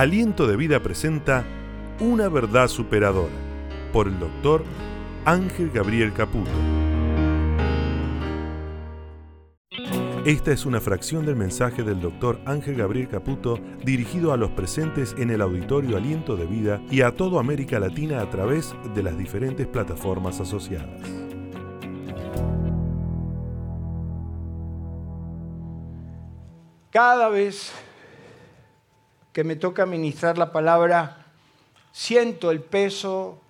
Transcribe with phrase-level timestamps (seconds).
[0.00, 1.44] Aliento de Vida presenta
[2.00, 3.34] Una verdad superadora
[3.92, 4.64] por el doctor
[5.26, 6.50] Ángel Gabriel Caputo.
[10.24, 15.14] Esta es una fracción del mensaje del doctor Ángel Gabriel Caputo dirigido a los presentes
[15.18, 19.18] en el auditorio Aliento de Vida y a toda América Latina a través de las
[19.18, 20.98] diferentes plataformas asociadas.
[26.90, 27.74] Cada vez
[29.32, 31.26] que me toca ministrar la palabra,
[31.92, 33.40] siento el peso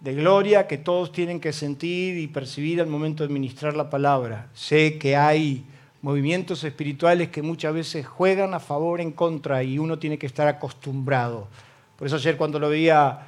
[0.00, 4.48] de gloria que todos tienen que sentir y percibir al momento de ministrar la palabra.
[4.54, 5.64] Sé que hay
[6.02, 10.46] movimientos espirituales que muchas veces juegan a favor, en contra, y uno tiene que estar
[10.46, 11.48] acostumbrado.
[11.96, 13.26] Por eso ayer cuando lo veía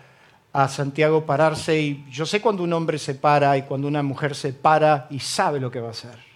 [0.53, 4.37] a Santiago pararse, y yo sé cuando un hombre se para y cuando una mujer
[4.37, 6.30] se para y sabe lo que va a hacer.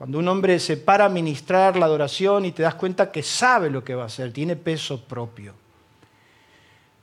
[0.00, 3.68] Cuando un hombre se para a ministrar la adoración y te das cuenta que sabe
[3.68, 5.52] lo que va a hacer, tiene peso propio.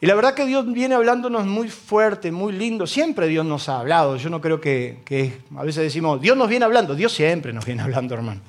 [0.01, 2.87] Y la verdad que Dios viene hablándonos muy fuerte, muy lindo.
[2.87, 4.17] Siempre Dios nos ha hablado.
[4.17, 6.95] Yo no creo que, a veces decimos, Dios nos viene hablando.
[6.95, 8.41] Dios siempre nos viene hablando, hermano.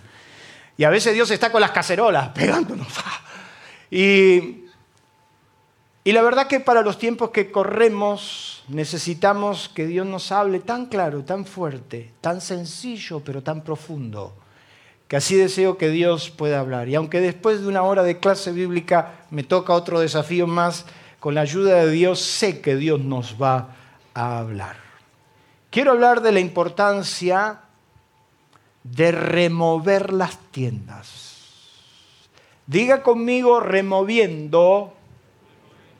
[0.78, 2.88] Y a veces Dios está con las cacerolas pegándonos.
[3.90, 4.62] Y
[6.06, 11.24] la verdad que para los tiempos que corremos necesitamos que Dios nos hable tan claro,
[11.24, 14.34] tan fuerte, tan sencillo, pero tan profundo,
[15.08, 16.88] que así deseo que Dios pueda hablar.
[16.88, 20.84] Y aunque después de una hora de clase bíblica me toca otro desafío más,
[21.18, 23.74] con la ayuda de Dios sé que Dios nos va
[24.14, 24.76] a hablar.
[25.70, 27.60] Quiero hablar de la importancia
[28.84, 31.26] de remover las tiendas.
[32.66, 34.94] Diga conmigo removiendo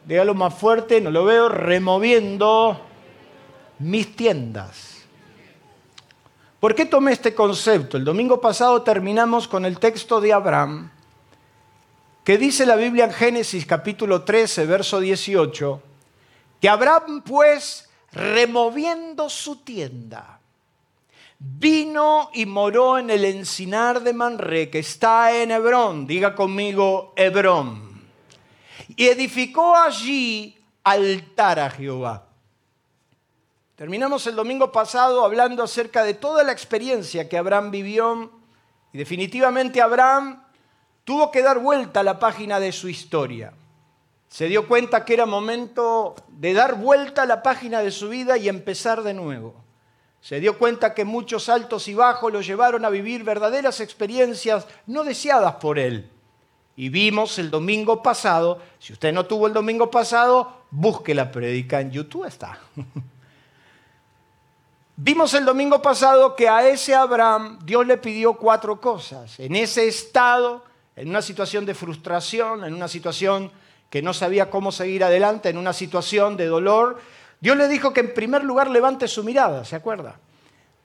[0.09, 2.81] dígalo más fuerte, no lo veo, removiendo
[3.79, 5.03] mis tiendas.
[6.59, 7.99] ¿Por qué tomé este concepto?
[7.99, 10.91] El domingo pasado terminamos con el texto de Abraham,
[12.25, 15.83] que dice la Biblia en Génesis capítulo 13, verso 18,
[16.59, 20.41] que Abraham pues, removiendo su tienda,
[21.39, 26.07] vino y moró en el encinar de Manre, que está en Hebrón.
[26.07, 27.88] Diga conmigo, Hebrón
[28.99, 32.27] y edificó allí altar a Jehová.
[33.77, 38.33] Terminamos el domingo pasado hablando acerca de toda la experiencia que Abraham vivió
[38.93, 40.43] y definitivamente Abraham
[41.05, 43.53] tuvo que dar vuelta a la página de su historia.
[44.29, 48.37] Se dio cuenta que era momento de dar vuelta a la página de su vida
[48.37, 49.55] y empezar de nuevo.
[50.21, 55.05] Se dio cuenta que muchos altos y bajos lo llevaron a vivir verdaderas experiencias no
[55.05, 56.11] deseadas por él.
[56.79, 61.81] Y vimos el domingo pasado, si usted no tuvo el domingo pasado, busque la predica
[61.81, 62.57] en YouTube, está.
[64.97, 69.41] Vimos el domingo pasado que a ese Abraham Dios le pidió cuatro cosas.
[69.41, 73.51] En ese estado, en una situación de frustración, en una situación
[73.91, 77.01] que no sabía cómo seguir adelante, en una situación de dolor,
[77.41, 80.21] Dios le dijo que en primer lugar levante su mirada, ¿se acuerda?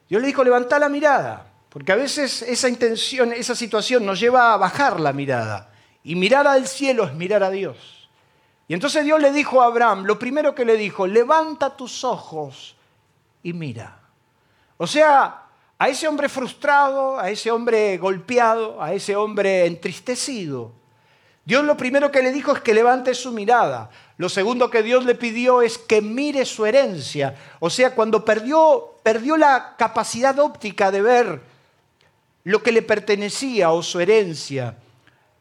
[0.08, 4.54] Dios le dijo, levanta la mirada, porque a veces esa intención, esa situación nos lleva
[4.54, 5.70] a bajar la mirada.
[6.04, 8.08] Y mirar al cielo es mirar a Dios.
[8.68, 12.76] Y entonces Dios le dijo a Abraham, lo primero que le dijo, levanta tus ojos
[13.42, 13.98] y mira.
[14.76, 15.42] O sea,
[15.78, 20.72] a ese hombre frustrado, a ese hombre golpeado, a ese hombre entristecido,
[21.44, 23.90] Dios lo primero que le dijo es que levante su mirada.
[24.16, 27.34] Lo segundo que Dios le pidió es que mire su herencia.
[27.60, 31.42] O sea, cuando perdió, perdió la capacidad óptica de ver
[32.44, 34.78] lo que le pertenecía o su herencia,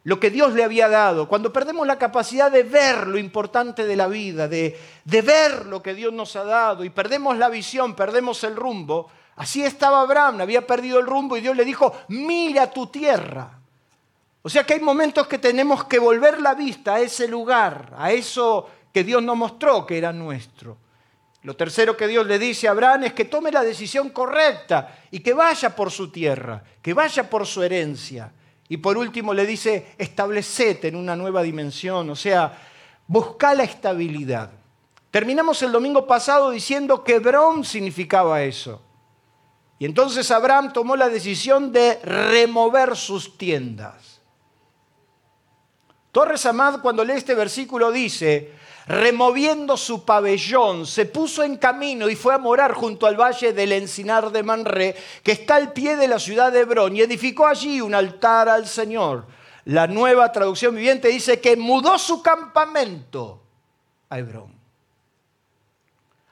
[0.04, 3.96] lo que Dios le había dado, cuando perdemos la capacidad de ver lo importante de
[3.96, 7.96] la vida, de, de, ver lo que Dios nos ha dado y perdemos la visión,
[7.96, 12.70] perdemos el rumbo, así estaba Abraham, había perdido el rumbo y Dios le dijo, mira
[12.70, 13.60] tu tierra.
[14.42, 18.12] O sea que hay momentos que tenemos que volver la vista a ese lugar, a
[18.12, 20.78] eso que Dios nos mostró que era nuestro.
[21.44, 25.22] Lo tercero que Dios le dice a Abraham es que tome la decisión correcta y
[25.22, 28.32] que vaya por su tierra, que vaya por su herencia.
[28.74, 32.58] Y por último le dice, establecete en una nueva dimensión, o sea,
[33.06, 34.50] busca la estabilidad.
[35.12, 38.82] Terminamos el domingo pasado diciendo que Hebrón significaba eso.
[39.78, 44.22] Y entonces Abraham tomó la decisión de remover sus tiendas.
[46.12, 48.54] Torres Amad cuando lee este versículo dice,
[48.88, 53.72] removiendo su pabellón, se puso en camino y fue a morar junto al valle del
[53.72, 57.80] encinar de Manré, que está al pie de la ciudad de Hebrón, y edificó allí
[57.80, 59.28] un altar al Señor.
[59.66, 63.42] La nueva traducción viviente dice que mudó su campamento
[64.10, 64.54] a Hebrón.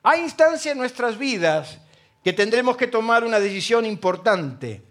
[0.04, 1.80] Hay instancias en nuestras vidas
[2.24, 4.84] que tendremos que tomar una decisión importante,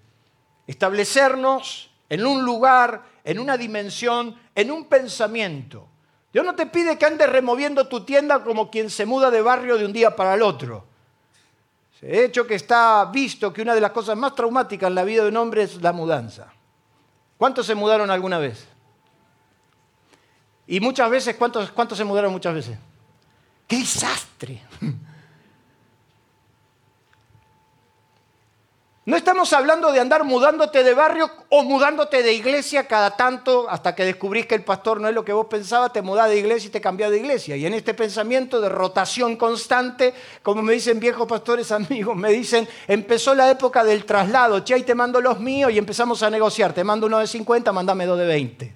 [0.66, 5.89] establecernos en un lugar, en una dimensión, en un pensamiento
[6.32, 9.77] Dios no te pide que andes removiendo tu tienda como quien se muda de barrio
[9.77, 10.85] de un día para el otro.
[12.00, 15.23] De hecho, que está visto que una de las cosas más traumáticas en la vida
[15.23, 16.53] de un hombre es la mudanza.
[17.37, 18.67] ¿Cuántos se mudaron alguna vez?
[20.67, 22.79] Y muchas veces, ¿cuántos, cuántos se mudaron muchas veces?
[23.67, 24.62] ¡Qué desastre!
[29.10, 33.92] No estamos hablando de andar mudándote de barrio o mudándote de iglesia cada tanto hasta
[33.92, 36.68] que descubrís que el pastor no es lo que vos pensabas, te mudás de iglesia
[36.68, 37.56] y te cambiás de iglesia.
[37.56, 40.14] Y en este pensamiento de rotación constante,
[40.44, 44.84] como me dicen viejos pastores amigos, me dicen, empezó la época del traslado, che, ahí
[44.84, 48.16] te mando los míos y empezamos a negociar, te mando uno de 50, mandame dos
[48.16, 48.74] de 20.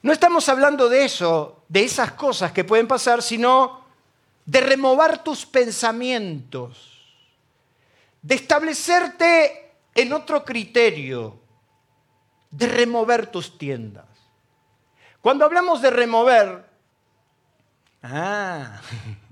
[0.00, 3.84] No estamos hablando de eso, de esas cosas que pueden pasar, sino
[4.46, 6.93] de remover tus pensamientos
[8.24, 11.38] de establecerte en otro criterio,
[12.50, 14.06] de remover tus tiendas.
[15.20, 16.64] Cuando hablamos de remover,
[18.02, 18.80] ah,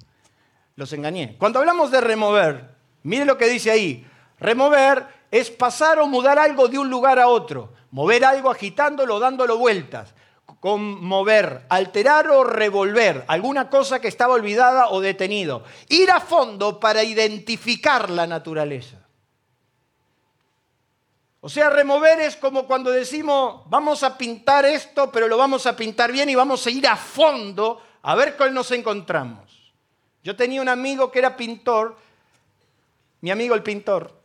[0.76, 1.36] los engañé.
[1.38, 2.68] Cuando hablamos de remover,
[3.02, 4.06] mire lo que dice ahí,
[4.38, 9.56] remover es pasar o mudar algo de un lugar a otro, mover algo agitándolo, dándolo
[9.56, 10.12] vueltas
[10.62, 15.64] conmover, alterar o revolver alguna cosa que estaba olvidada o detenido.
[15.88, 18.98] Ir a fondo para identificar la naturaleza.
[21.40, 25.74] O sea, remover es como cuando decimos, vamos a pintar esto, pero lo vamos a
[25.74, 29.74] pintar bien y vamos a ir a fondo a ver cuál nos encontramos.
[30.22, 31.96] Yo tenía un amigo que era pintor,
[33.20, 34.16] mi amigo el pintor,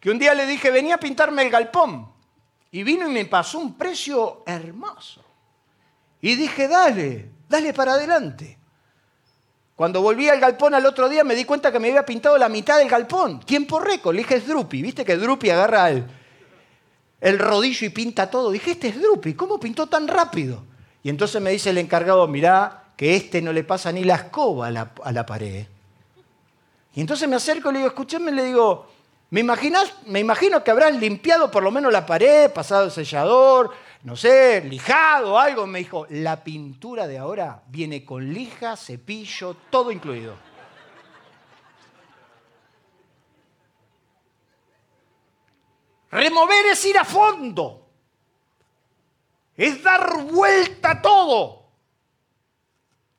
[0.00, 2.13] que un día le dije, venía a pintarme el galpón.
[2.74, 5.22] Y vino y me pasó un precio hermoso.
[6.20, 8.58] Y dije, dale, dale para adelante.
[9.76, 12.48] Cuando volví al galpón al otro día me di cuenta que me había pintado la
[12.48, 13.38] mitad del galpón.
[13.38, 14.16] Tiempo récord.
[14.16, 14.82] Le dije, es Drupi.
[14.82, 16.04] ¿Viste que Drupi agarra el,
[17.20, 18.50] el rodillo y pinta todo?
[18.50, 19.34] Dije, este es Drupi.
[19.34, 20.64] ¿Cómo pintó tan rápido?
[21.04, 24.66] Y entonces me dice el encargado, mirá, que este no le pasa ni la escoba
[24.66, 25.64] a la, a la pared.
[26.92, 28.88] Y entonces me acerco y le digo, escúchame, le digo,
[29.34, 29.42] ¿Me,
[30.06, 34.60] me imagino que habrán limpiado por lo menos la pared, pasado el sellador, no sé,
[34.60, 35.66] lijado, algo.
[35.66, 40.36] Me dijo, la pintura de ahora viene con lija, cepillo, todo incluido.
[46.12, 47.88] Remover es ir a fondo.
[49.56, 51.70] Es dar vuelta a todo.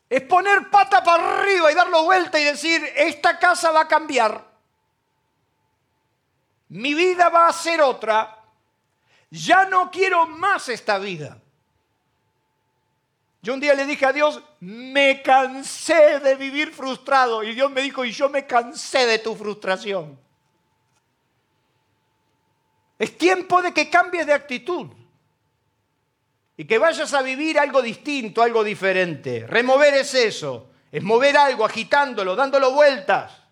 [0.10, 4.55] Es poner pata para arriba y darlo vuelta y decir, esta casa va a cambiar
[6.76, 8.38] mi vida va a ser otra,
[9.30, 11.42] ya no quiero más esta vida.
[13.42, 17.44] Yo un día le dije a Dios, me cansé de vivir frustrado.
[17.44, 20.20] Y Dios me dijo, y yo me cansé de tu frustración.
[22.98, 24.88] Es tiempo de que cambies de actitud
[26.58, 29.46] y que vayas a vivir algo distinto, algo diferente.
[29.48, 33.45] Remover es eso, es mover algo, agitándolo, dándolo vueltas.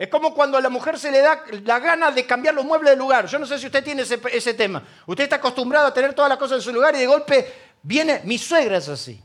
[0.00, 2.92] Es como cuando a la mujer se le da la gana de cambiar los muebles
[2.92, 3.26] de lugar.
[3.26, 4.82] Yo no sé si usted tiene ese, tema.
[5.04, 7.52] Usted está acostumbrado a tener todas las cosas en su lugar y de golpe
[7.82, 9.22] viene, mi suegra es así.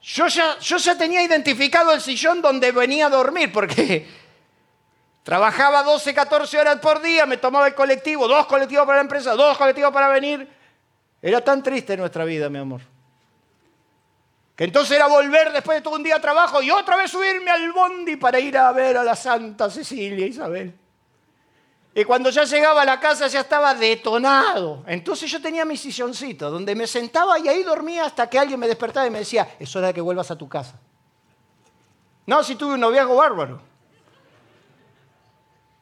[0.00, 4.08] Yo ya, yo ya tenía identificado el sillón donde venía a dormir porque
[5.22, 9.34] trabajaba 12, 14 horas por día, me tomaba el colectivo, dos colectivos para la empresa,
[9.34, 10.48] dos colectivos para venir.
[11.20, 12.93] Era tan triste nuestra vida, mi amor.
[14.56, 17.50] Que entonces era volver después de todo un día de trabajo y otra vez subirme
[17.50, 20.72] al bondi para ir a ver a la Santa Cecilia Isabel.
[21.96, 24.84] Y cuando ya llegaba a la casa ya estaba detonado.
[24.86, 28.66] Entonces yo tenía mi silloncito donde me sentaba y ahí dormía hasta que alguien me
[28.66, 30.78] despertaba y me decía, es hora de que vuelvas a tu casa.
[32.26, 33.60] No, si tuve un noviazgo bárbaro.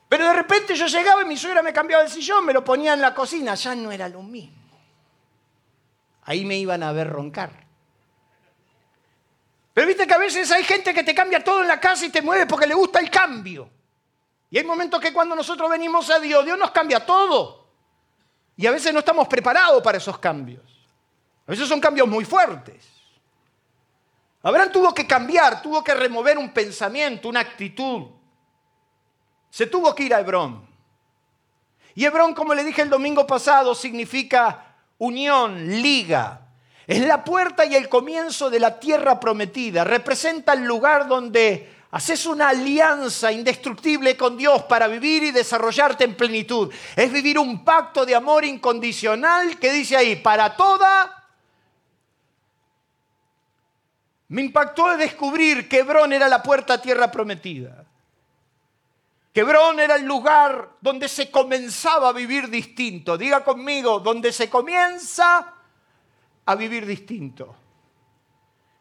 [0.09, 2.93] Pero de repente yo llegaba y mi suegra me cambiaba el sillón, me lo ponía
[2.93, 4.57] en la cocina, ya no era lo mismo.
[6.25, 7.62] Ahí me iban a ver roncar.
[9.75, 12.11] Pero viste que a veces hay gente que te cambia todo en la casa y
[12.11, 13.71] te mueve porque le gusta el cambio.
[14.50, 17.67] Y hay momentos que cuando nosotros venimos a Dios, Dios nos cambia todo.
[18.57, 20.62] Y a veces no estamos preparados para esos cambios.
[21.47, 22.85] A veces son cambios muy fuertes.
[24.43, 28.09] Abraham tuvo que cambiar, tuvo que remover un pensamiento, una actitud.
[29.49, 30.67] Se tuvo que ir a Hebrón.
[31.95, 36.42] Y Hebrón, como le dije el domingo pasado, significa unión, liga,
[36.93, 39.83] es la puerta y el comienzo de la tierra prometida.
[39.83, 46.15] Representa el lugar donde haces una alianza indestructible con Dios para vivir y desarrollarte en
[46.15, 46.71] plenitud.
[46.95, 51.19] Es vivir un pacto de amor incondicional que dice ahí, para toda...
[54.29, 57.87] Me impactó descubrir que Hebrón era la puerta a tierra prometida.
[59.33, 63.17] Quebrón era el lugar donde se comenzaba a vivir distinto.
[63.17, 65.55] Diga conmigo, donde se comienza
[66.47, 67.55] a vivir distinto.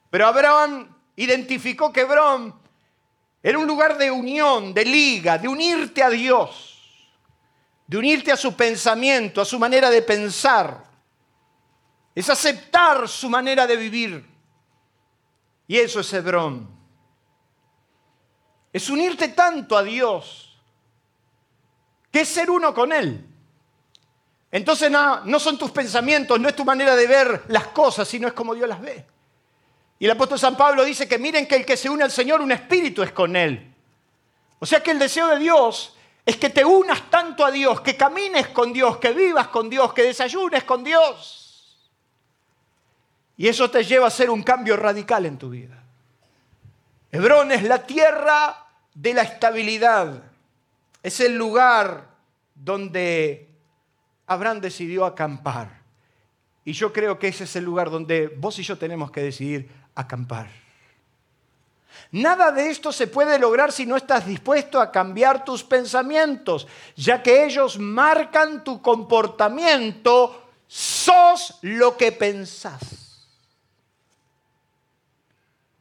[0.10, 2.53] Pero Abraham identificó que Hebrón
[3.44, 7.10] era un lugar de unión, de liga, de unirte a Dios,
[7.88, 10.84] de unirte a su pensamiento, a su manera de pensar.
[12.13, 14.30] Es aceptar su manera de vivir.
[15.68, 16.70] Y eso es Hebrón.
[18.74, 20.60] Es unirte tanto a Dios
[22.12, 23.30] que es ser uno con Él.
[24.51, 28.27] Entonces no, no son tus pensamientos, no es tu manera de ver las cosas, sino
[28.27, 29.05] es como Dios las ve.
[29.98, 32.41] Y el apóstol San Pablo dice que miren que el que se une al Señor,
[32.41, 33.72] un espíritu es con él.
[34.60, 37.96] O sea que el deseo de Dios es que te unas tanto a Dios, que
[37.96, 41.88] camines con Dios, que vivas con Dios, que desayunes con Dios.
[43.38, 45.84] Y eso te lleva a hacer un cambio radical en tu vida.
[47.12, 50.24] Hebrón es la tierra de la estabilidad.
[51.03, 52.08] Es el lugar
[52.55, 53.50] donde
[54.31, 55.81] Abraham decidió acampar.
[56.63, 59.69] Y yo creo que ese es el lugar donde vos y yo tenemos que decidir
[59.95, 60.47] acampar.
[62.11, 67.21] Nada de esto se puede lograr si no estás dispuesto a cambiar tus pensamientos, ya
[67.21, 73.27] que ellos marcan tu comportamiento, sos lo que pensás.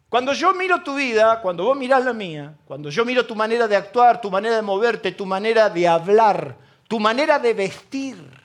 [0.09, 3.69] Cuando yo miro tu vida, cuando vos mirás la mía, cuando yo miro tu manera
[3.69, 6.57] de actuar, tu manera de moverte, tu manera de hablar,
[6.88, 8.39] tu manera de vestir,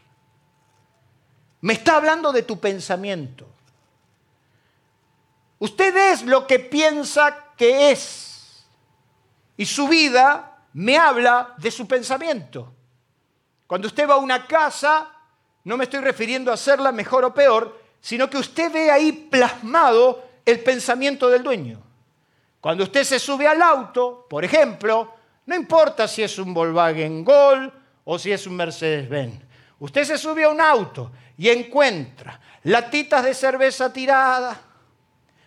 [1.62, 3.48] me está hablando de tu pensamiento.
[5.60, 8.66] Usted es lo que piensa que es.
[9.58, 12.72] Y su vida me habla de su pensamiento.
[13.68, 15.12] Cuando usted va a una casa,
[15.64, 20.24] no me estoy refiriendo a hacerla mejor o peor, sino que usted ve ahí plasmado
[20.46, 21.82] el pensamiento del dueño.
[22.62, 25.14] Cuando usted se sube al auto, por ejemplo,
[25.46, 27.72] no importa si es un Volkswagen Gol
[28.04, 29.42] o si es un Mercedes-Benz.
[29.80, 34.58] Usted se sube a un auto y encuentra latitas de cerveza tiradas,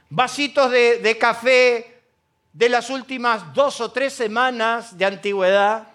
[0.09, 2.03] vasitos de, café
[2.53, 5.89] de las últimas dos o tres semanas de antigüedad,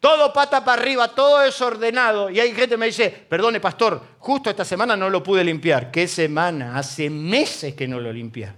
[0.00, 2.30] todo pata para arriba, todo desordenado.
[2.30, 5.90] Y hay gente que me dice, perdone pastor, justo esta semana no lo pude limpiar.
[5.90, 6.78] ¿Qué semana?
[6.78, 8.54] Hace meses que no lo limpia.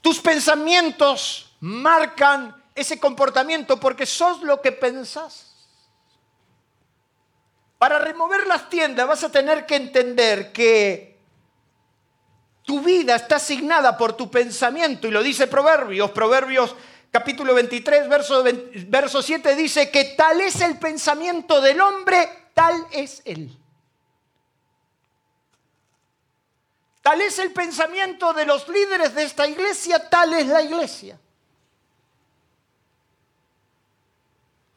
[0.00, 5.53] Tus pensamientos marcan ese comportamiento porque sos lo que pensás.
[7.84, 11.18] Para remover las tiendas vas a tener que entender que
[12.62, 16.74] tu vida está asignada por tu pensamiento y lo dice Proverbios, Proverbios
[17.10, 18.42] capítulo 23, verso,
[18.86, 23.54] verso 7 dice que tal es el pensamiento del hombre, tal es él.
[27.02, 31.20] Tal es el pensamiento de los líderes de esta iglesia, tal es la iglesia.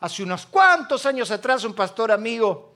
[0.01, 2.75] Hace unos cuantos años atrás un pastor amigo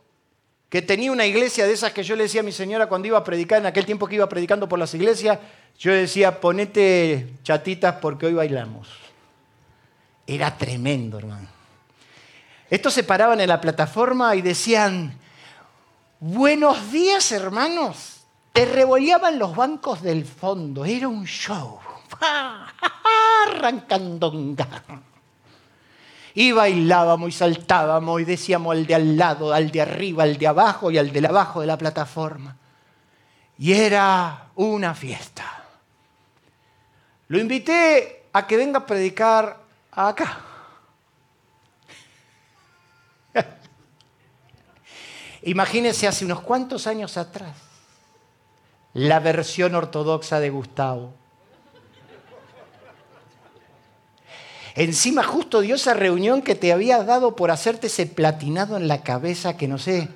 [0.72, 3.18] que tenía una iglesia de esas que yo le decía a mi señora cuando iba
[3.18, 5.38] a predicar, en aquel tiempo que iba predicando por las iglesias,
[5.78, 8.88] yo decía, ponete chatitas porque hoy bailamos.
[10.26, 11.50] Era tremendo, hermano.
[12.70, 15.14] Estos se paraban en la plataforma y decían,
[16.22, 18.22] buenos días, hermanos.
[18.54, 21.80] Te revoleaban los bancos del fondo, era un show.
[23.46, 24.84] Arrancandonga.
[26.34, 30.48] Y bailábamos y saltábamos y decíamos al de al lado, al de arriba, al de
[30.48, 32.58] abajo y al de abajo de la plataforma.
[33.58, 35.64] Y era una fiesta.
[37.28, 39.58] Lo invité a que venga a predicar
[39.92, 40.40] acá.
[45.44, 47.56] Imagínense hace unos cuantos años atrás
[48.94, 51.14] la versión ortodoxa de Gustavo.
[54.76, 59.04] Encima justo dio esa reunión que te había dado por hacerte ese platinado en la
[59.04, 60.08] cabeza que no sé,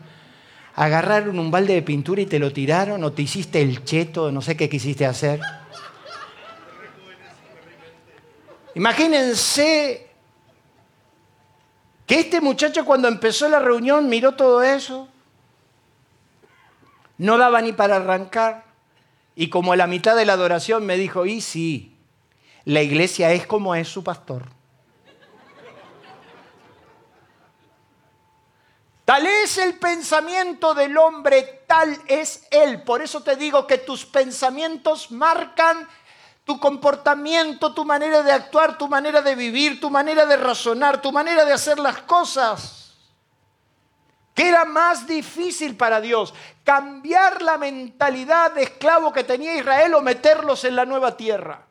[0.76, 4.42] agarraron un balde de pintura y te lo tiraron o te hiciste el cheto, no
[4.42, 5.42] sé qué quisiste hacer.
[8.76, 10.08] Imagínense
[12.06, 15.08] que este muchacho cuando empezó la reunión miró todo eso,
[17.18, 18.66] no daba ni para arrancar
[19.36, 21.95] y como a la mitad de la adoración me dijo, y sí,
[22.66, 24.44] la iglesia es como es su pastor.
[29.06, 32.82] Tal es el pensamiento del hombre, tal es él.
[32.82, 35.88] Por eso te digo que tus pensamientos marcan
[36.44, 41.12] tu comportamiento, tu manera de actuar, tu manera de vivir, tu manera de razonar, tu
[41.12, 42.96] manera de hacer las cosas.
[44.34, 46.34] ¿Qué era más difícil para Dios?
[46.64, 51.66] ¿Cambiar la mentalidad de esclavo que tenía Israel o meterlos en la nueva tierra?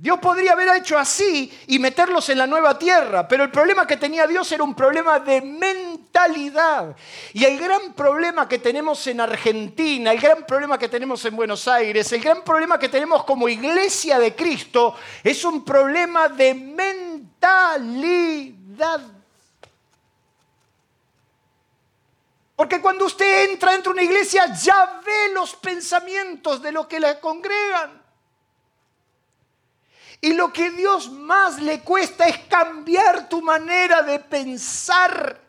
[0.00, 3.96] Dios podría haber hecho así y meterlos en la nueva tierra, pero el problema que
[3.96, 6.94] tenía Dios era un problema de mentalidad.
[7.32, 11.66] Y el gran problema que tenemos en Argentina, el gran problema que tenemos en Buenos
[11.66, 17.80] Aires, el gran problema que tenemos como iglesia de Cristo es un problema de mentalidad.
[22.54, 27.00] Porque cuando usted entra dentro de una iglesia ya ve los pensamientos de los que
[27.00, 28.07] la congregan.
[30.20, 35.47] Y lo que Dios más le cuesta es cambiar tu manera de pensar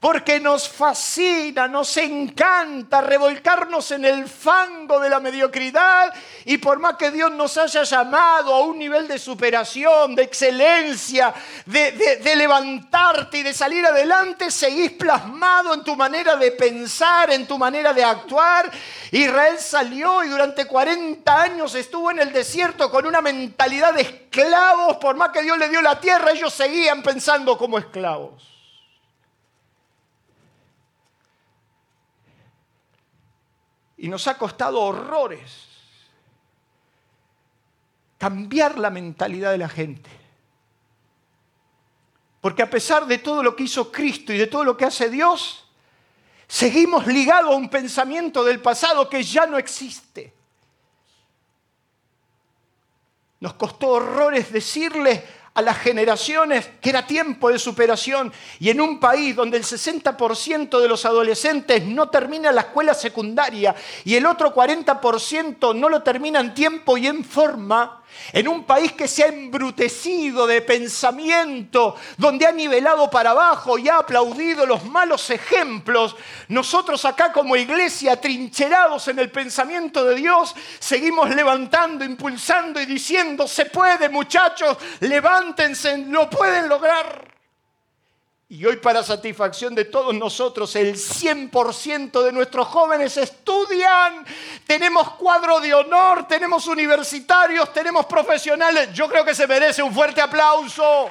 [0.00, 6.10] porque nos fascina, nos encanta revolcarnos en el fango de la mediocridad
[6.46, 11.34] y por más que Dios nos haya llamado a un nivel de superación, de excelencia,
[11.66, 17.58] de, levantarte y de salir adelante, seguís plasmado en tu manera de pensar, en tu
[17.58, 18.70] manera de actuar.
[19.10, 24.96] Israel salió y durante 40 años estuvo en el desierto con una mentalidad de esclavos,
[24.96, 28.49] por más que Dios le dio la tierra, ellos seguían pensando como esclavos.
[34.00, 35.68] Y nos ha costado horrores
[38.16, 40.10] cambiar la mentalidad de la gente.
[42.40, 45.10] Porque a pesar de todo lo que hizo Cristo y de todo lo que hace
[45.10, 45.66] Dios,
[46.48, 50.32] seguimos ligados a un pensamiento del pasado que ya no existe.
[53.40, 55.26] Nos costó horrores decirle
[55.60, 58.32] a las generaciones que era tiempo de superación.
[58.58, 63.74] Y en un país donde el 60% de los adolescentes no termina la escuela secundaria
[64.04, 67.99] y el otro 40% no lo termina en tiempo y en forma,
[68.32, 73.88] en un país que se ha embrutecido de pensamiento, donde ha nivelado para abajo y
[73.88, 76.16] ha aplaudido los malos ejemplos,
[76.48, 83.46] nosotros acá como iglesia, trincherados en el pensamiento de Dios, seguimos levantando, impulsando y diciendo,
[83.46, 87.29] se puede muchachos, levántense, lo pueden lograr.
[88.52, 94.26] Y hoy para satisfacción de todos nosotros, el 100% de nuestros jóvenes estudian,
[94.66, 98.92] tenemos cuadro de honor, tenemos universitarios, tenemos profesionales.
[98.92, 101.08] Yo creo que se merece un fuerte aplauso.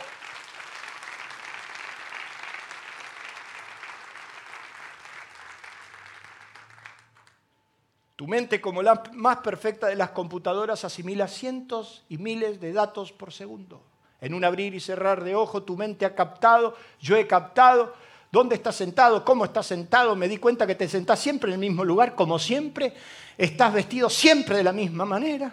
[8.18, 13.14] Tu mente, como la más perfecta de las computadoras, asimila cientos y miles de datos
[13.14, 13.89] por segundo.
[14.22, 17.94] En un abrir y cerrar de ojo, tu mente ha captado, yo he captado.
[18.32, 19.26] ¿Dónde estás sentado?
[19.26, 20.16] ¿Cómo estás sentado?
[20.16, 22.94] Me di cuenta que te sentás siempre en el mismo lugar, como siempre.
[23.38, 25.52] Estás vestido siempre de la misma manera.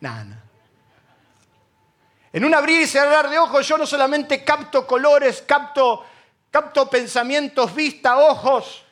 [0.00, 0.44] Nada.
[2.32, 6.04] En un abrir y cerrar de ojos, yo no solamente capto colores, capto,
[6.50, 8.84] capto pensamientos, vista, ojos,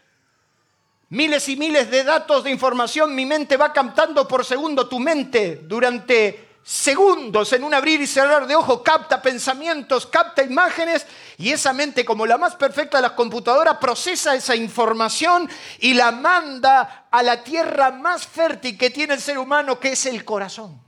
[1.10, 3.14] miles y miles de datos de información.
[3.14, 8.46] Mi mente va captando por segundo tu mente durante segundos en un abrir y cerrar
[8.46, 13.12] de ojos, capta pensamientos, capta imágenes y esa mente como la más perfecta de las
[13.12, 15.48] computadoras procesa esa información
[15.80, 20.06] y la manda a la tierra más fértil que tiene el ser humano, que es
[20.06, 20.80] el corazón.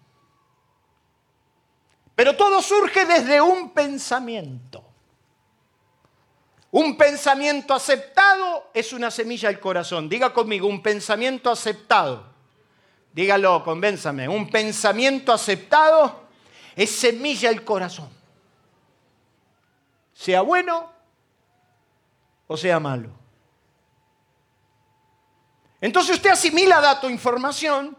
[2.15, 4.83] Pero todo surge desde un pensamiento.
[6.71, 10.09] Un pensamiento aceptado es una semilla del corazón.
[10.09, 12.36] Diga conmigo, un pensamiento aceptado
[13.17, 16.29] dígalo, convénzame, un pensamiento aceptado
[16.77, 18.11] es semilla del corazón.
[20.13, 20.93] Sea bueno
[22.47, 23.09] o sea malo.
[25.81, 27.97] Entonces usted asimila dato, información,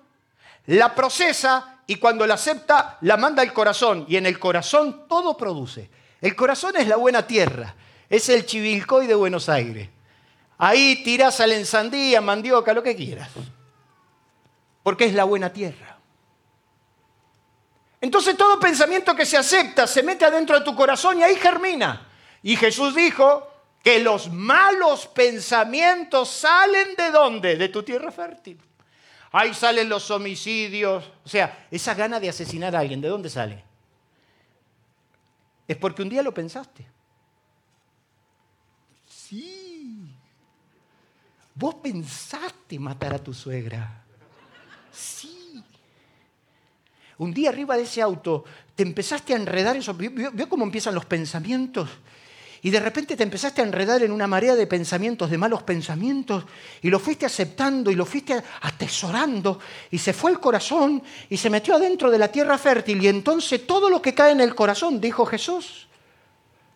[0.68, 5.36] la procesa y cuando la acepta la manda al corazón y en el corazón todo
[5.36, 5.90] produce.
[6.22, 7.74] El corazón es la buena tierra,
[8.08, 9.90] es el chivilcoy de Buenos Aires.
[10.60, 13.32] Ahí tiras al ensandía, mandioca, lo que quieras
[14.88, 15.98] porque es la buena tierra.
[18.00, 22.08] Entonces todo pensamiento que se acepta se mete adentro de tu corazón y ahí germina.
[22.42, 23.46] Y Jesús dijo
[23.84, 27.58] que los malos pensamientos salen de dónde?
[27.58, 28.62] De tu tierra fértil.
[29.34, 31.04] Ahí salen los homicidios.
[31.26, 33.66] O sea, esa gana de asesinar a alguien, ¿de dónde sale?
[35.68, 36.88] Es porque un día lo pensaste.
[39.06, 40.16] Sí.
[41.56, 44.07] Vos pensaste matar a tu suegra.
[44.98, 45.64] Sí.
[47.20, 48.44] Un día arriba de ese auto
[48.76, 49.94] te empezaste a enredar eso.
[49.94, 51.90] ¿Vio, cómo empiezan los pensamientos?
[52.64, 56.44] Y de repente te empezaste a enredar en una marea de pensamientos, de malos pensamientos,
[56.82, 59.60] y lo fuiste aceptando y lo fuiste atesorando,
[59.92, 63.02] y se fue el corazón y se metió adentro de la tierra fértil.
[63.04, 65.87] Y entonces todo lo que cae en el corazón, dijo Jesús,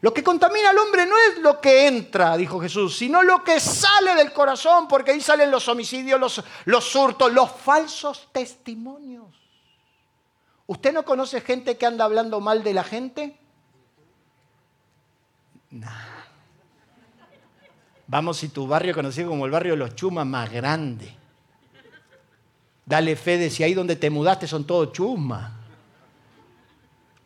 [0.01, 3.59] lo que contamina al hombre no es lo que entra, dijo Jesús, sino lo que
[3.59, 9.27] sale del corazón, porque ahí salen los homicidios, los, los hurtos, los falsos testimonios.
[10.65, 13.37] ¿Usted no conoce gente que anda hablando mal de la gente?
[18.07, 21.15] Vamos, si tu barrio conocido como el barrio de los chumas más grande.
[22.85, 25.61] Dale fe de si ahí donde te mudaste son todos chumas.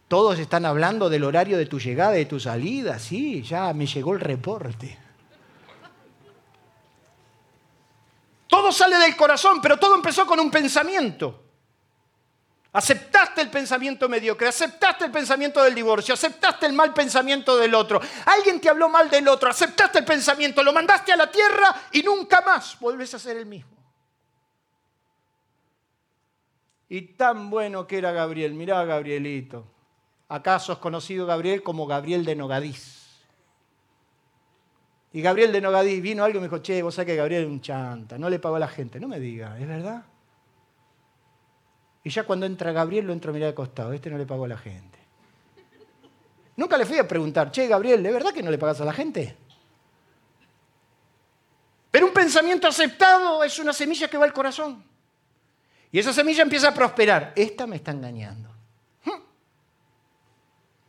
[0.07, 2.99] Todos están hablando del horario de tu llegada y de tu salida.
[2.99, 4.99] Sí, ya me llegó el reporte.
[8.47, 11.41] Todo sale del corazón, pero todo empezó con un pensamiento.
[12.71, 18.01] Aceptaste el pensamiento mediocre, aceptaste el pensamiento del divorcio, aceptaste el mal pensamiento del otro.
[18.25, 22.03] Alguien te habló mal del otro, aceptaste el pensamiento, lo mandaste a la tierra y
[22.03, 23.75] nunca más vuelves a ser el mismo.
[26.89, 29.74] Y tan bueno que era Gabriel, mirá Gabrielito.
[30.27, 33.05] ¿Acaso has conocido Gabriel como Gabriel de Nogadís?
[35.13, 37.49] Y Gabriel de Nogadís vino algo y me dijo, che, vos sabés que Gabriel es
[37.49, 38.99] un chanta, no le pagó a la gente.
[38.99, 40.03] No me diga, ¿es verdad?
[42.03, 43.93] Y ya cuando entra Gabriel lo entro a mirar de costado.
[43.93, 44.99] Este no le pagó a la gente.
[46.57, 48.93] Nunca le fui a preguntar, che, Gabriel, ¿de verdad que no le pagas a la
[48.93, 49.35] gente?
[51.91, 54.83] Pero un pensamiento aceptado es una semilla que va al corazón.
[55.91, 57.33] Y esa semilla empieza a prosperar.
[57.35, 58.54] Esta me está engañando.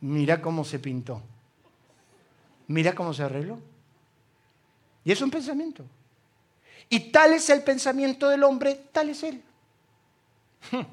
[0.01, 1.23] Mira cómo se pintó.
[2.69, 3.59] Mira cómo se arregló.
[5.05, 5.85] Y es un pensamiento.
[6.89, 9.43] Y tal es el pensamiento del hombre, tal es él.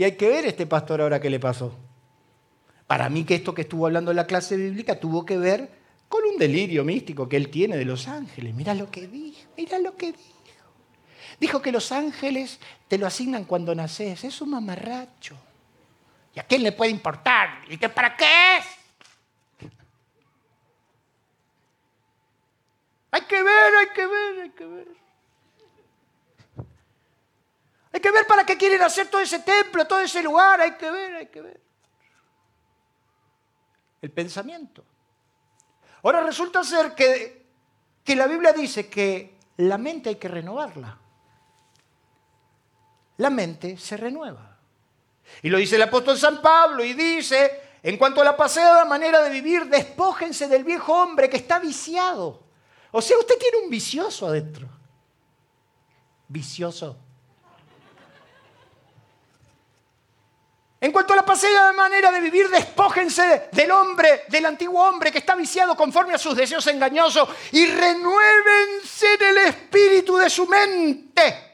[0.00, 1.74] Y hay que ver este pastor ahora qué le pasó.
[2.86, 5.68] Para mí que esto que estuvo hablando en la clase bíblica tuvo que ver
[6.08, 8.54] con un delirio místico que él tiene de los ángeles.
[8.54, 10.38] Mira lo que dijo, mira lo que dijo.
[11.40, 14.22] Dijo que los ángeles te lo asignan cuando naces.
[14.22, 15.36] Es un mamarracho.
[16.38, 17.64] ¿Y a quién le puede importar?
[17.66, 18.64] ¿Y qué para qué es?
[23.10, 24.88] Hay que ver, hay que ver, hay que ver.
[27.92, 30.60] Hay que ver para qué quieren hacer todo ese templo, todo ese lugar.
[30.60, 31.60] Hay que ver, hay que ver.
[34.00, 34.84] El pensamiento.
[36.04, 37.46] Ahora resulta ser que,
[38.04, 40.98] que la Biblia dice que la mente hay que renovarla.
[43.16, 44.57] La mente se renueva.
[45.42, 49.22] Y lo dice el apóstol San Pablo y dice, en cuanto a la paseada manera
[49.22, 52.42] de vivir, despójense del viejo hombre que está viciado.
[52.90, 54.68] O sea, usted tiene un vicioso adentro.
[56.28, 56.96] Vicioso.
[60.80, 65.18] En cuanto a la pasada manera de vivir, despójense del hombre, del antiguo hombre que
[65.18, 71.47] está viciado conforme a sus deseos engañosos y renuévense en el espíritu de su mente.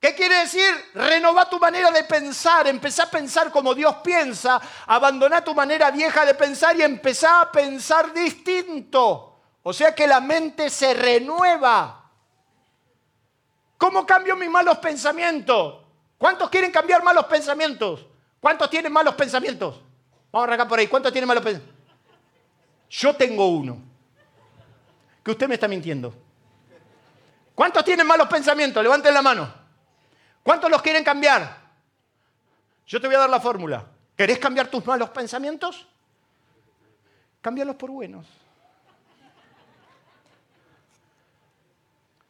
[0.00, 0.74] ¿Qué quiere decir?
[0.94, 6.24] Renova tu manera de pensar, empezá a pensar como Dios piensa, abandona tu manera vieja
[6.24, 9.40] de pensar y empezá a pensar distinto.
[9.62, 12.10] O sea que la mente se renueva.
[13.76, 15.84] ¿Cómo cambio mis malos pensamientos?
[16.16, 18.06] ¿Cuántos quieren cambiar malos pensamientos?
[18.40, 19.82] ¿Cuántos tienen malos pensamientos?
[20.32, 20.86] Vamos a arrancar por ahí.
[20.86, 21.84] ¿Cuántos tienen malos pensamientos?
[22.88, 23.82] Yo tengo uno.
[25.22, 26.14] Que usted me está mintiendo.
[27.54, 28.82] ¿Cuántos tienen malos pensamientos?
[28.82, 29.59] Levanten la mano.
[30.50, 31.58] ¿Cuántos los quieren cambiar?
[32.84, 33.86] Yo te voy a dar la fórmula.
[34.16, 35.86] ¿Querés cambiar tus malos pensamientos?
[37.40, 38.26] Cámbialos por buenos.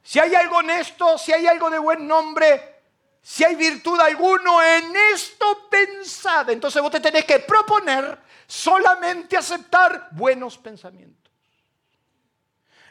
[0.02, 2.82] Si hay algo honesto, si hay algo de buen nombre,
[3.22, 6.50] si hay virtud alguno en esto, pensad.
[6.50, 11.19] Entonces vos te tenés que proponer solamente aceptar buenos pensamientos.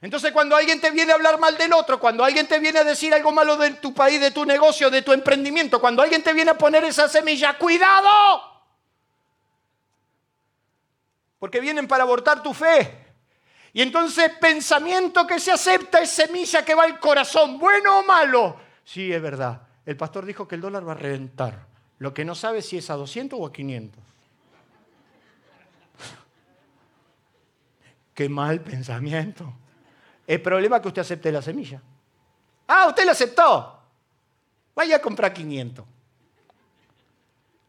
[0.01, 2.83] Entonces cuando alguien te viene a hablar mal del otro, cuando alguien te viene a
[2.83, 6.33] decir algo malo de tu país, de tu negocio, de tu emprendimiento, cuando alguien te
[6.33, 8.09] viene a poner esa semilla, cuidado.
[11.37, 13.07] Porque vienen para abortar tu fe.
[13.73, 18.57] Y entonces pensamiento que se acepta es semilla que va al corazón, bueno o malo.
[18.85, 19.61] Sí, es verdad.
[19.85, 21.67] El pastor dijo que el dólar va a reventar.
[21.97, 24.01] Lo que no sabe si es a 200 o a 500.
[28.13, 29.53] Qué mal pensamiento.
[30.29, 31.81] El problema es que usted acepte la semilla.
[32.67, 33.79] Ah, usted la aceptó.
[34.75, 35.83] Vaya a comprar 500.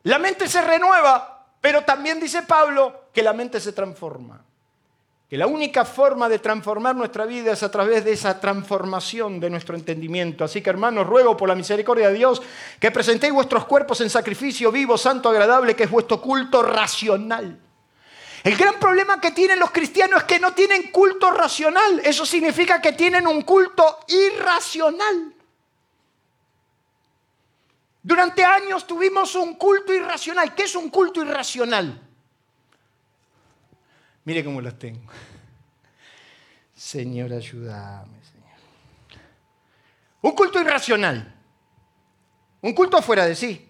[0.02, 4.44] La mente se renueva, pero también dice Pablo que la mente se transforma
[5.30, 9.48] que la única forma de transformar nuestra vida es a través de esa transformación de
[9.48, 10.42] nuestro entendimiento.
[10.42, 12.42] Así que hermanos, ruego por la misericordia de Dios
[12.80, 17.60] que presentéis vuestros cuerpos en sacrificio vivo, santo, agradable, que es vuestro culto racional.
[18.42, 22.00] El gran problema que tienen los cristianos es que no tienen culto racional.
[22.04, 25.34] Eso significa que tienen un culto irracional.
[28.02, 30.54] Durante años tuvimos un culto irracional.
[30.54, 32.00] ¿Qué es un culto irracional?
[34.24, 35.10] Mire cómo las tengo.
[36.74, 39.20] Señor, ayúdame, Señor.
[40.22, 41.34] Un culto irracional.
[42.62, 43.68] Un culto fuera de sí.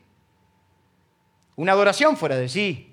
[1.56, 2.89] una adoración fuera de sí,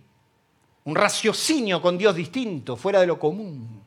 [0.88, 3.84] un raciocinio con Dios distinto, fuera de lo común.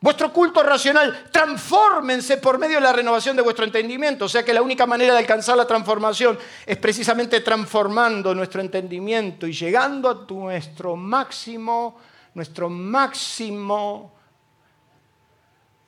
[0.00, 4.26] Vuestro culto racional, transfórmense por medio de la renovación de vuestro entendimiento.
[4.26, 9.48] O sea que la única manera de alcanzar la transformación es precisamente transformando nuestro entendimiento
[9.48, 11.96] y llegando a nuestro máximo,
[12.34, 14.14] nuestro máximo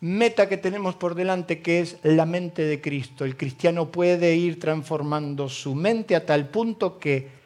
[0.00, 3.24] meta que tenemos por delante, que es la mente de Cristo.
[3.24, 7.38] El cristiano puede ir transformando su mente a tal punto que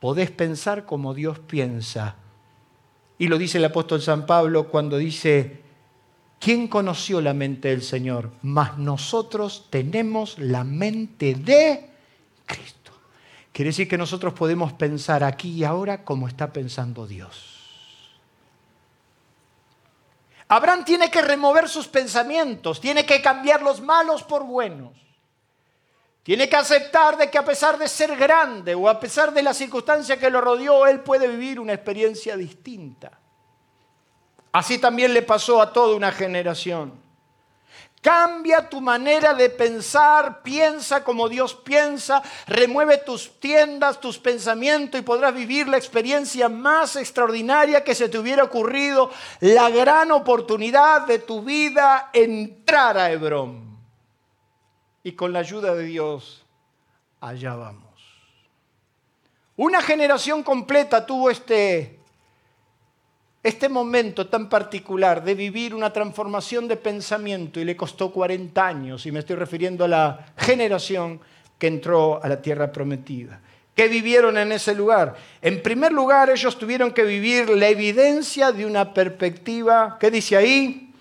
[0.00, 2.16] podés pensar como Dios piensa.
[3.18, 5.62] Y lo dice el apóstol San Pablo cuando dice,
[6.38, 8.30] ¿Quién conoció la mente del Señor?
[8.42, 11.90] Mas nosotros tenemos la mente de
[12.46, 12.92] Cristo.
[13.52, 17.56] Quiere decir que nosotros podemos pensar aquí y ahora como está pensando Dios.
[20.46, 24.92] Abraham tiene que remover sus pensamientos, tiene que cambiar los malos por buenos.
[26.28, 29.54] Tiene que aceptar de que a pesar de ser grande o a pesar de la
[29.54, 33.18] circunstancia que lo rodeó, él puede vivir una experiencia distinta.
[34.52, 37.00] Así también le pasó a toda una generación.
[38.02, 45.04] Cambia tu manera de pensar, piensa como Dios piensa, remueve tus tiendas, tus pensamientos y
[45.04, 49.10] podrás vivir la experiencia más extraordinaria que se te hubiera ocurrido,
[49.40, 53.67] la gran oportunidad de tu vida entrar a Hebrón.
[55.08, 56.44] Y con la ayuda de Dios,
[57.18, 57.98] allá vamos.
[59.56, 61.98] Una generación completa tuvo este
[63.42, 69.06] este momento tan particular de vivir una transformación de pensamiento y le costó 40 años,
[69.06, 71.22] y me estoy refiriendo a la generación
[71.58, 73.40] que entró a la tierra prometida.
[73.74, 75.16] ¿Qué vivieron en ese lugar?
[75.40, 80.92] En primer lugar, ellos tuvieron que vivir la evidencia de una perspectiva, ¿qué dice ahí?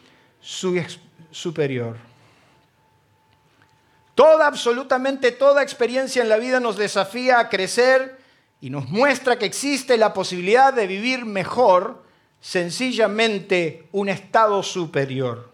[1.29, 2.06] superior.
[4.17, 8.17] Toda, absolutamente toda experiencia en la vida nos desafía a crecer
[8.59, 12.03] y nos muestra que existe la posibilidad de vivir mejor
[12.41, 15.51] sencillamente un estado superior.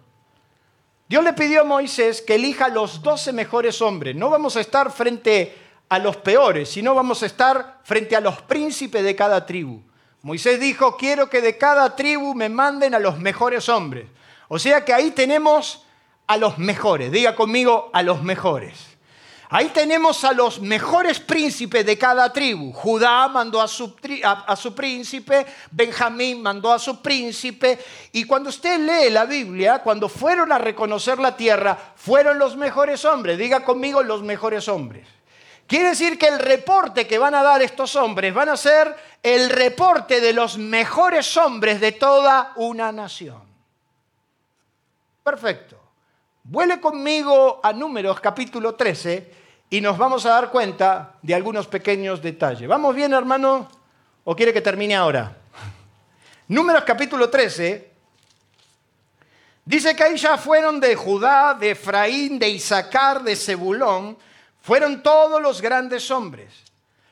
[1.10, 4.16] Dios le pidió a Moisés que elija los doce mejores hombres.
[4.16, 5.54] No vamos a estar frente
[5.90, 9.82] a los peores, sino vamos a estar frente a los príncipes de cada tribu.
[10.22, 14.08] Moisés dijo, quiero que de cada tribu me manden a los mejores hombres.
[14.48, 15.84] O sea que ahí tenemos
[16.28, 17.12] a los mejores.
[17.12, 18.94] Diga conmigo, a los mejores.
[19.56, 22.74] Ahí tenemos a los mejores príncipes de cada tribu.
[22.74, 23.94] Judá mandó a su,
[24.74, 27.78] príncipe, Benjamín mandó a su príncipe.
[28.14, 33.06] Y cuando usted lee la Biblia, cuando fueron a reconocer la tierra, fueron los mejores
[33.06, 33.38] hombres.
[33.38, 35.08] Diga conmigo los mejores hombres.
[35.68, 39.52] Quiere decir que el reporte que van a dar estos hombres van a ser el
[39.52, 43.44] reporte de los mejores hombres de toda una nación.
[45.24, 45.83] Perfecto.
[46.46, 49.32] Vuele conmigo a Números capítulo 13
[49.70, 52.68] y nos vamos a dar cuenta de algunos pequeños detalles.
[52.68, 53.70] ¿Vamos bien, hermano?
[54.26, 55.38] ¿O quiere que termine ahora?
[56.50, 57.92] Números capítulo 13.
[59.64, 64.18] Dice que ahí ya fueron de Judá, de Efraín, de Isaacar, de Zebulón.
[64.62, 66.54] Fueron todos los grandes hombres.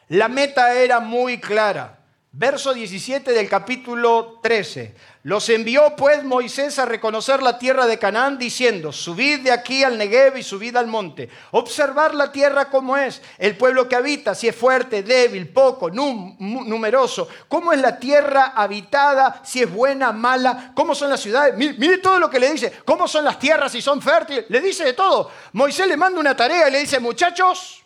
[0.09, 1.99] La meta era muy clara.
[2.33, 4.93] Verso 17 del capítulo 13.
[5.23, 9.95] Los envió pues Moisés a reconocer la tierra de Canaán, diciendo, subid de aquí al
[9.95, 14.47] Negev y subid al monte, observar la tierra como es, el pueblo que habita, si
[14.47, 20.95] es fuerte, débil, poco, numeroso, cómo es la tierra habitada, si es buena, mala, cómo
[20.95, 21.55] son las ciudades.
[21.55, 24.59] Mire, mire, todo lo que le dice, cómo son las tierras, si son fértiles, le
[24.59, 25.29] dice de todo.
[25.53, 27.83] Moisés le manda una tarea y le dice, muchachos,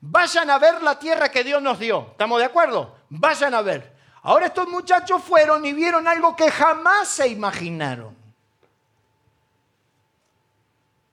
[0.00, 2.08] vayan a ver la tierra que Dios nos dio.
[2.10, 2.96] ¿Estamos de acuerdo?
[3.08, 3.91] Vayan a ver.
[4.22, 8.16] Ahora estos muchachos fueron y vieron algo que jamás se imaginaron.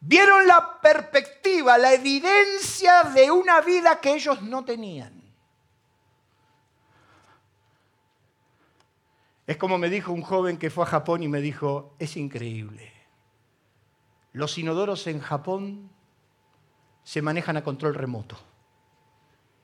[0.01, 5.19] Vieron la perspectiva, la evidencia de una vida que ellos no tenían.
[9.45, 12.93] Es como me dijo un joven que fue a Japón y me dijo, es increíble.
[14.31, 15.89] Los inodoros en Japón
[17.03, 18.37] se manejan a control remoto.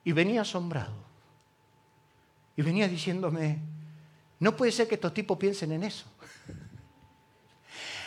[0.03, 1.04] Y venía asombrado.
[2.55, 3.59] Y venía diciéndome,
[4.39, 6.05] no puede ser que estos tipos piensen en eso.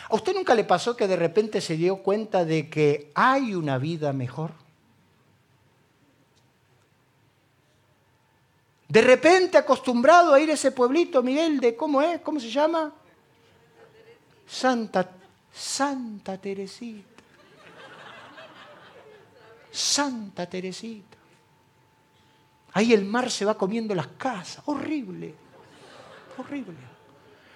[0.09, 3.77] ¿A usted nunca le pasó que de repente se dio cuenta de que hay una
[3.77, 4.51] vida mejor?
[8.87, 12.91] De repente acostumbrado a ir a ese pueblito, Miguel, de cómo es, cómo se llama?
[14.47, 15.11] Santa,
[15.53, 17.21] Santa Teresita.
[19.71, 21.18] Santa Teresita.
[22.73, 24.63] Ahí el mar se va comiendo las casas.
[24.65, 25.33] Horrible.
[26.37, 26.75] Horrible.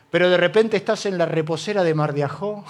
[0.09, 2.63] Pero de repente estás en la reposera de Mar de Ajó.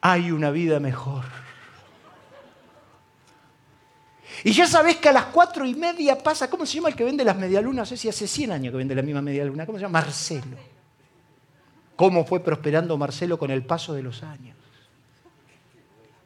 [0.00, 1.24] Hay una vida mejor.
[4.44, 7.04] Y ya sabés que a las cuatro y media pasa, ¿cómo se llama el que
[7.04, 7.76] vende las medialunas?
[7.82, 9.66] No sé si hace 100 años que vende la misma medialuna.
[9.66, 10.00] ¿Cómo se llama?
[10.00, 10.56] Marcelo.
[11.96, 14.56] ¿Cómo fue prosperando Marcelo con el paso de los años?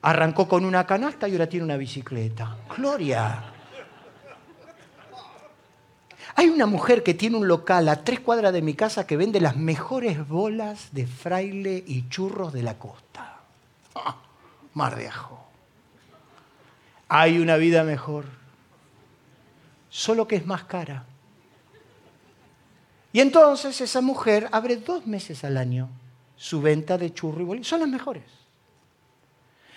[0.03, 2.57] Arrancó con una canasta y ahora tiene una bicicleta.
[2.77, 3.53] Gloria.
[6.35, 9.41] Hay una mujer que tiene un local a tres cuadras de mi casa que vende
[9.41, 13.41] las mejores bolas de fraile y churros de la costa.
[13.95, 14.17] Ah,
[14.75, 15.39] mar de ajo.
[17.09, 18.25] Hay una vida mejor,
[19.91, 21.05] solo que es más cara.
[23.13, 25.91] Y entonces esa mujer abre dos meses al año
[26.37, 27.65] su venta de churro y bolillo.
[27.65, 28.25] Son las mejores.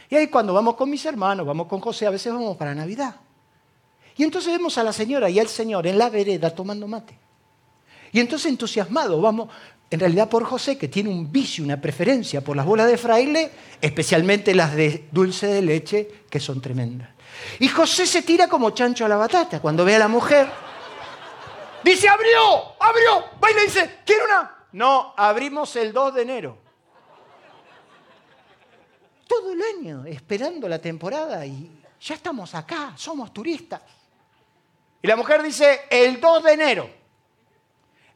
[0.10, 3.16] Y ahí cuando vamos con mis hermanos, vamos con José, a veces vamos para Navidad.
[4.18, 7.18] Y entonces vemos a la señora y al señor en la vereda tomando mate.
[8.12, 9.50] Y entonces entusiasmados vamos,
[9.90, 13.52] en realidad por José, que tiene un vicio, una preferencia por las bolas de fraile,
[13.82, 17.10] especialmente las de dulce de leche, que son tremendas.
[17.60, 20.48] Y José se tira como chancho a la batata cuando ve a la mujer.
[21.84, 23.26] Dice, abrió, abrió.
[23.44, 24.56] Va y dice, ¿quiere una?
[24.72, 26.58] No, abrimos el 2 de enero.
[29.36, 31.70] Todo el año esperando la temporada y
[32.00, 33.82] ya estamos acá, somos turistas.
[35.02, 36.90] Y la mujer dice, el 2 de enero.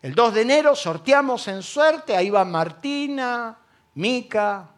[0.02, 3.58] El 2 de enero sorteamos en suerte, ahí va Martina,
[3.96, 4.70] Mica,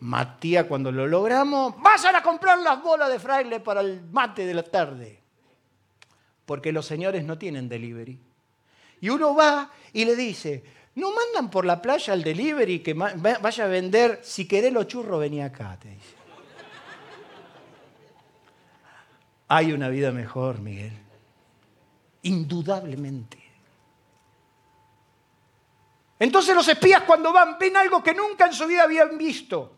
[0.00, 4.54] Matías cuando lo logramos, vayan a comprar las bolas de fraile para el mate de
[4.54, 5.20] la tarde.
[6.46, 8.18] Porque los señores no tienen delivery.
[9.02, 13.64] Y uno va y le dice, no mandan por la playa al delivery que vaya
[13.64, 16.14] a vender, si querés los churros, vení acá, te dice.
[19.48, 20.92] Hay una vida mejor, Miguel
[22.22, 23.38] indudablemente.
[26.18, 29.74] Entonces los espías cuando van ven algo que nunca en su vida habían visto.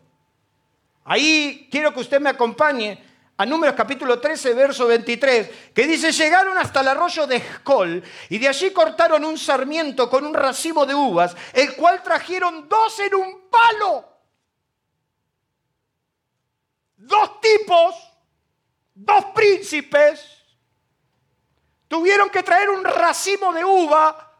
[1.05, 3.01] Ahí quiero que usted me acompañe
[3.43, 8.37] a Números capítulo 13, verso 23, que dice, llegaron hasta el arroyo de Escol y
[8.37, 13.15] de allí cortaron un sarmiento con un racimo de uvas, el cual trajeron dos en
[13.15, 14.05] un palo.
[16.95, 17.95] Dos tipos,
[18.93, 20.21] dos príncipes,
[21.89, 24.35] Tuvieron que traer un racimo de uva.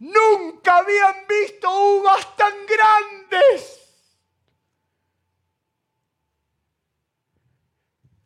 [0.00, 3.77] Nunca habían visto uvas tan grandes.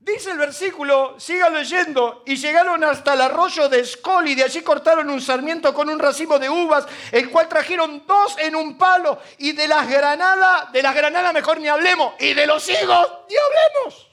[0.03, 4.61] Dice el versículo, siga leyendo, y llegaron hasta el arroyo de Escol y de allí
[4.61, 9.21] cortaron un sarmiento con un racimo de uvas, el cual trajeron dos en un palo,
[9.38, 13.37] y de las granadas, de las granadas mejor ni hablemos, y de los higos ni
[13.37, 14.09] hablemos.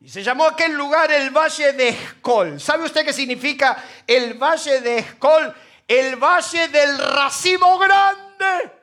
[0.00, 2.58] Y se llamó aquel lugar el Valle de Escol.
[2.58, 5.54] ¿Sabe usted qué significa el Valle de Escol?
[5.86, 8.79] El Valle del Racimo Grande.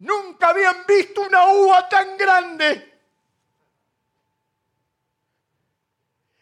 [0.00, 2.88] Nunca habían visto una uva tan grande.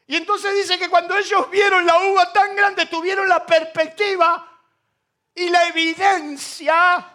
[0.08, 4.60] Y entonces dice que cuando ellos vieron la uva tan grande, tuvieron la perspectiva
[5.34, 7.12] y la evidencia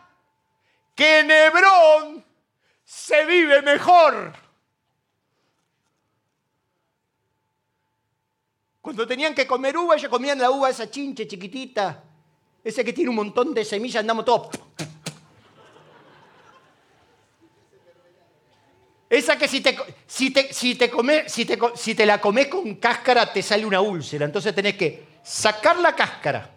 [0.93, 2.25] que en Hebrón
[2.83, 4.33] se vive mejor.
[8.81, 12.03] Cuando tenían que comer uva, ellos comían la uva esa chinche chiquitita,
[12.63, 14.49] ese que tiene un montón de semillas, andamos todos.
[19.11, 20.89] Esa que si te, si te, si te,
[21.75, 25.93] si te, la comes con cáscara te sale una úlcera, entonces tenés que sacar la
[25.93, 26.49] cáscara.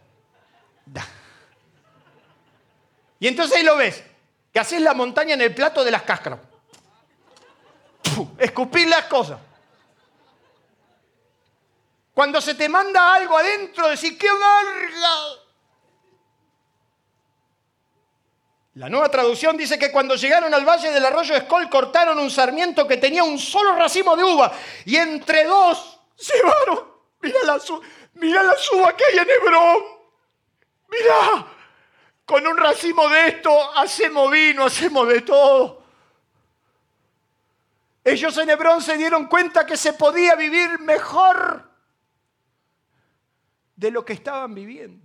[3.19, 4.05] Y entonces ahí lo ves,
[4.53, 6.38] que haces la montaña en el plato de las cáscaras.
[8.38, 9.40] escupir las cosas.
[12.14, 15.43] Cuando se te manda algo adentro, decir, ¡qué larga!
[18.74, 22.88] La nueva traducción dice que cuando llegaron al valle del arroyo Escol cortaron un sarmiento
[22.88, 24.52] que tenía un solo racimo de uva
[24.84, 26.84] y entre dos llevaron,
[27.20, 27.60] mira la,
[28.14, 29.76] mira la uva que hay en Hebrón,
[30.88, 31.46] mira,
[32.25, 35.85] con un racimo de esto hacemos vino, hacemos de todo.
[38.02, 41.70] Ellos en Hebrón se dieron cuenta que se podía vivir mejor
[43.77, 45.04] de lo que estaban viviendo.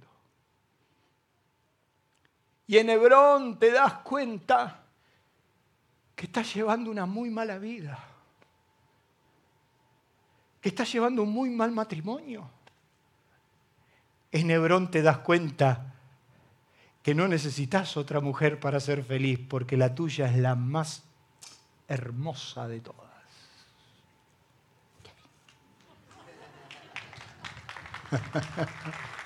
[2.70, 4.84] Y en Hebrón te das cuenta
[6.15, 7.97] que estás llevando una muy mala vida,
[10.61, 12.47] que estás llevando un muy mal matrimonio.
[14.32, 15.95] En Hebrón te das cuenta
[17.01, 21.01] que no necesitas otra mujer para ser feliz, porque la tuya es la más
[21.88, 23.09] hermosa de todas.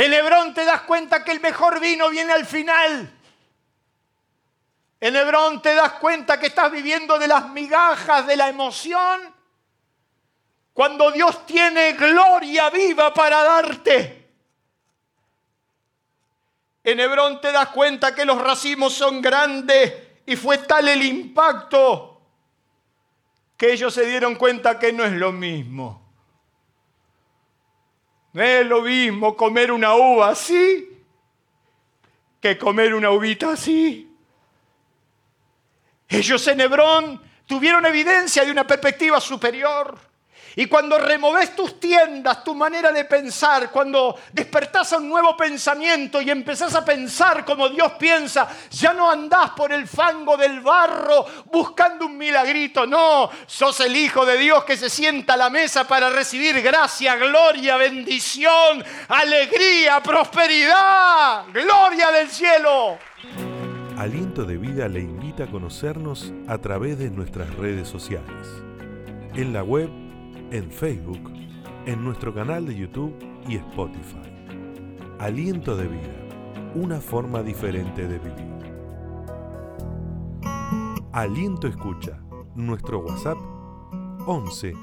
[0.00, 3.12] En Hebrón te das cuenta que el mejor vino viene al final.
[4.98, 9.20] En Hebrón te das cuenta que estás viviendo de las migajas de la emoción
[10.72, 14.30] cuando Dios tiene gloria viva para darte.
[16.82, 19.92] En Hebrón te das cuenta que los racimos son grandes
[20.24, 22.22] y fue tal el impacto
[23.54, 26.09] que ellos se dieron cuenta que no es lo mismo.
[28.32, 30.86] No es lo mismo comer una uva así
[32.40, 34.10] que comer una uvita así.
[36.08, 40.09] Ellos en Hebrón tuvieron evidencia de una perspectiva superior.
[40.56, 46.20] Y cuando removes tus tiendas, tu manera de pensar, cuando despertás a un nuevo pensamiento
[46.20, 51.24] y empezás a pensar como Dios piensa, ya no andás por el fango del barro
[51.46, 55.86] buscando un milagrito, no, sos el Hijo de Dios que se sienta a la mesa
[55.86, 62.98] para recibir gracia, gloria, bendición, alegría, prosperidad, gloria del cielo.
[63.96, 68.48] Aliento de Vida le invita a conocernos a través de nuestras redes sociales.
[69.34, 69.90] En la web
[70.50, 71.32] en Facebook,
[71.86, 73.14] en nuestro canal de YouTube
[73.48, 74.18] y Spotify.
[75.18, 76.26] Aliento de vida,
[76.74, 78.50] una forma diferente de vivir.
[81.12, 82.20] Aliento Escucha,
[82.54, 83.38] nuestro WhatsApp
[84.26, 84.74] 11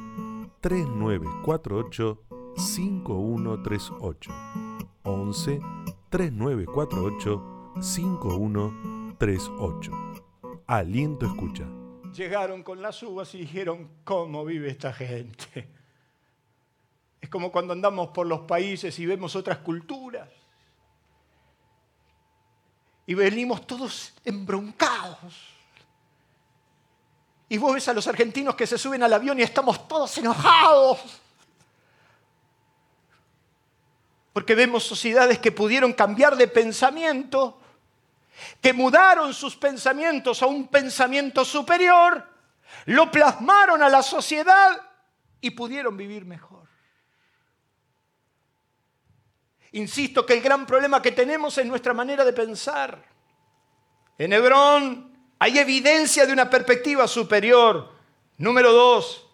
[0.61, 2.23] 3948
[2.55, 4.31] 5138.
[5.03, 5.59] 11
[6.09, 7.43] 3948
[7.79, 9.91] 5138.
[10.67, 11.65] Aliento Escucha
[12.17, 15.69] llegaron con las uvas y dijeron, ¿cómo vive esta gente?
[17.21, 20.29] Es como cuando andamos por los países y vemos otras culturas.
[23.05, 25.33] Y venimos todos embroncados.
[27.49, 30.99] Y vos ves a los argentinos que se suben al avión y estamos todos enojados.
[34.33, 37.59] Porque vemos sociedades que pudieron cambiar de pensamiento
[38.61, 42.25] que mudaron sus pensamientos a un pensamiento superior,
[42.85, 44.81] lo plasmaron a la sociedad
[45.41, 46.67] y pudieron vivir mejor.
[49.73, 53.03] Insisto que el gran problema que tenemos es nuestra manera de pensar.
[54.17, 57.93] En Hebrón hay evidencia de una perspectiva superior.
[58.37, 59.27] Número dos,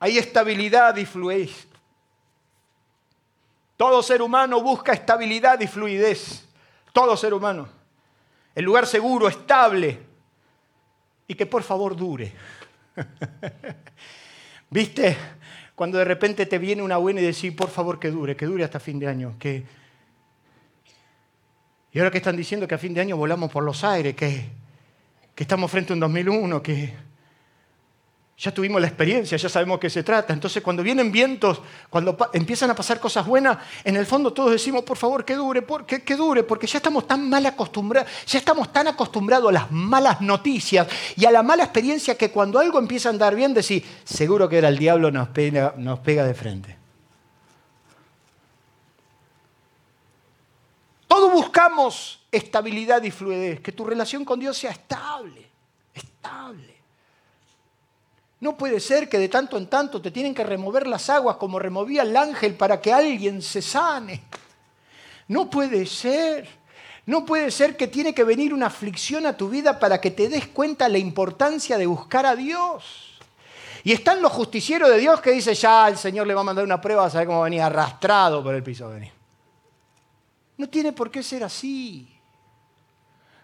[0.00, 1.68] hay estabilidad y fluidez.
[3.76, 6.48] Todo ser humano busca estabilidad y fluidez.
[6.92, 7.68] Todo ser humano.
[8.54, 9.98] El lugar seguro, estable
[11.26, 12.32] y que por favor dure.
[14.70, 15.16] ¿Viste?
[15.74, 18.64] Cuando de repente te viene una buena y decís, por favor que dure, que dure
[18.64, 19.36] hasta fin de año.
[19.38, 19.64] Que...
[21.92, 24.48] Y ahora que están diciendo que a fin de año volamos por los aires, que,
[25.34, 26.94] que estamos frente a un 2001, que
[28.42, 30.32] ya tuvimos la experiencia, ya sabemos qué se trata.
[30.32, 34.82] Entonces, cuando vienen vientos, cuando empiezan a pasar cosas buenas, en el fondo todos decimos,
[34.82, 38.88] por favor, que dure, que, dure, porque ya estamos tan mal acostumbrados, ya estamos tan
[38.88, 43.12] acostumbrados a las malas noticias y a la mala experiencia que cuando algo empieza a
[43.12, 46.76] andar bien, decís, seguro que era el diablo, nos pega, nos pega de frente.
[51.06, 55.48] Todos buscamos estabilidad y fluidez, que tu relación con Dios sea estable,
[55.94, 56.71] estable.
[58.42, 61.60] No puede ser que de tanto en tanto te tienen que remover las aguas como
[61.60, 64.24] removía el ángel para que alguien se sane.
[65.28, 66.48] No puede ser.
[67.06, 70.28] No puede ser que tiene que venir una aflicción a tu vida para que te
[70.28, 73.20] des cuenta la importancia de buscar a Dios.
[73.84, 76.64] Y están los justicieros de Dios que dicen, ya el Señor le va a mandar
[76.64, 78.88] una prueba, a saber cómo venía arrastrado por el piso.
[78.88, 79.12] Venir.
[80.56, 82.08] No tiene por qué ser así.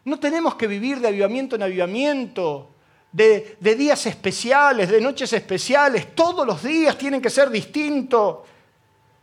[0.05, 2.71] No tenemos que vivir de avivamiento en avivamiento
[3.13, 6.15] de, días especiales, de noches especiales.
[6.15, 8.39] Todos los días tienen que ser distintos.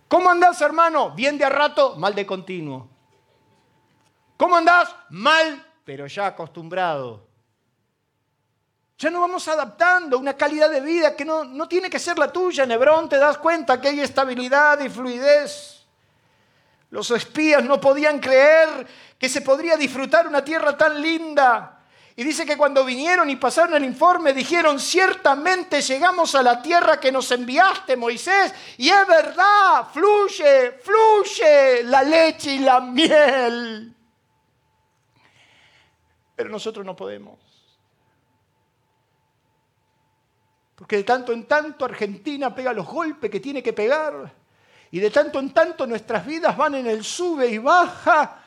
[0.08, 1.12] ¿Cómo andás, hermano?
[1.12, 2.88] Bien de a rato, mal de continuo.
[4.38, 4.96] ¿Cómo andás?
[5.10, 7.26] Mal, pero ya acostumbrado.
[8.98, 12.18] Ya nos vamos adaptando a una calidad de vida que no, no tiene que ser
[12.18, 12.64] la tuya.
[12.64, 15.86] En te das cuenta que hay estabilidad y fluidez.
[16.92, 21.75] Los espías no podían creer que se podría disfrutar una tierra tan linda.
[22.18, 26.98] Y dice que cuando vinieron y pasaron el informe, dijeron, ciertamente llegamos a la tierra
[26.98, 28.54] que nos enviaste, Moisés.
[28.78, 33.94] Y es verdad, fluye, fluye la leche y la miel.
[36.38, 37.38] Pero nosotros no podemos.
[40.76, 44.34] Porque de tanto en tanto Argentina pega los golpes que tiene que pegar.
[44.92, 48.45] Y de tanto en tanto nuestras vidas van en el sube y baja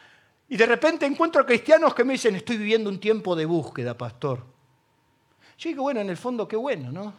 [0.49, 4.43] y de repente encuentro cristianos que me dicen, estoy viviendo un tiempo de búsqueda, pastor.
[5.59, 7.13] Yo digo, bueno, en el fondo qué bueno, ¿no?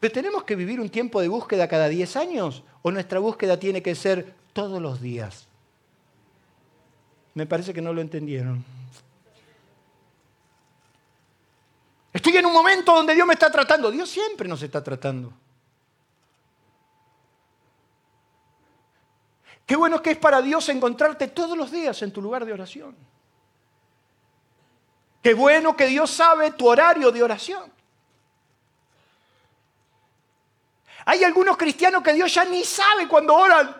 [0.00, 3.82] Pero tenemos que vivir un tiempo de búsqueda cada 10 años o nuestra búsqueda tiene
[3.82, 5.46] que ser todos los días.
[7.34, 8.64] Me parece que no lo entendieron.
[12.12, 13.90] estoy en un momento donde Dios me está tratando.
[13.90, 15.32] Dios siempre nos está tratando.
[19.68, 22.96] Qué bueno que es para Dios encontrarte todos los días en tu lugar de oración.
[25.22, 27.70] Qué bueno que Dios sabe tu horario de oración.
[31.04, 33.76] Hay algunos cristianos que Dios ya ni sabe cuando oran.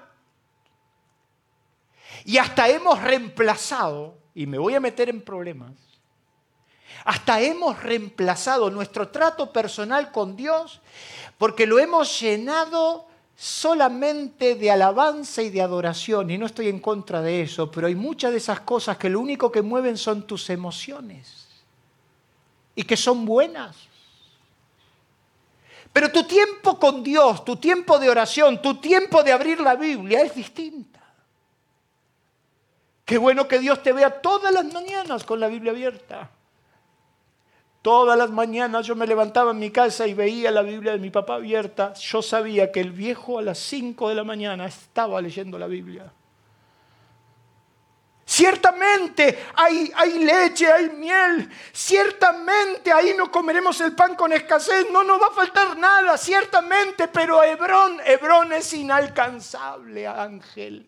[2.26, 5.72] Y hasta hemos reemplazado, y me voy a meter en problemas,
[7.03, 10.82] hasta hemos reemplazado nuestro trato personal con Dios
[11.39, 13.08] porque lo hemos llenado
[13.41, 17.95] solamente de alabanza y de adoración, y no estoy en contra de eso, pero hay
[17.95, 21.47] muchas de esas cosas que lo único que mueven son tus emociones,
[22.74, 23.76] y que son buenas.
[25.93, 30.22] Pero tu tiempo con Dios, tu tiempo de oración, tu tiempo de abrir la Biblia
[30.22, 31.01] es distinta.
[33.05, 36.28] Qué bueno que Dios te vea todas las mañanas con la Biblia abierta.
[37.89, 41.09] Todas las mañanas yo me levantaba en mi casa y veía la Biblia de mi
[41.09, 41.95] papá abierta.
[41.95, 46.12] Yo sabía que el viejo a las 5 de la mañana estaba leyendo la Biblia.
[48.26, 51.49] Ciertamente hay, hay, leche, hay miel.
[51.72, 54.91] Ciertamente ahí no comeremos el pan con escasez.
[54.93, 57.09] No nos va a faltar nada, ciertamente.
[57.09, 60.86] Pero Hebrón, Hebrón es inalcanzable, Ángel.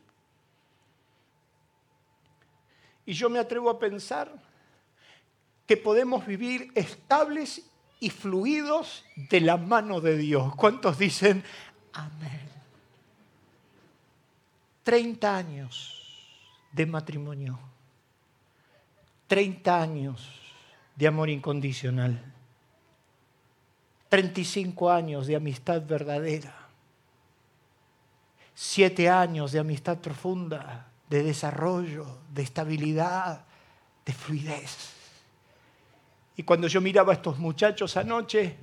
[3.07, 4.50] Y yo me atrevo a pensar
[5.71, 7.63] que podemos vivir estables
[8.01, 10.57] y fluidos de la mano de Dios.
[10.57, 11.45] ¿Cuántos dicen
[11.93, 12.41] amén?
[14.83, 16.43] 30 años
[16.73, 17.57] de matrimonio,
[19.29, 20.41] 30 años
[20.97, 22.21] de amor incondicional,
[24.09, 26.67] 35 años de amistad verdadera,
[28.57, 33.45] 7 años de amistad profunda, de desarrollo, de estabilidad,
[34.05, 35.00] de fluidez.
[36.41, 38.55] Y cuando yo miraba a estos muchachos anoche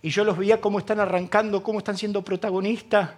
[0.00, 3.10] y yo los veía cómo están arrancando, cómo están siendo protagonistas,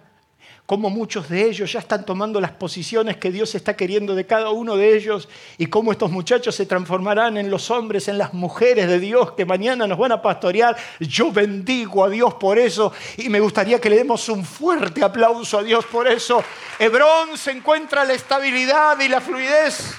[0.65, 4.49] cómo muchos de ellos ya están tomando las posiciones que Dios está queriendo de cada
[4.49, 8.89] uno de ellos y cómo estos muchachos se transformarán en los hombres, en las mujeres
[8.89, 10.75] de Dios que mañana nos van a pastorear.
[10.99, 15.57] Yo bendigo a Dios por eso y me gustaría que le demos un fuerte aplauso
[15.57, 16.43] a Dios por eso.
[16.77, 19.95] Hebrón se encuentra la estabilidad y la fluidez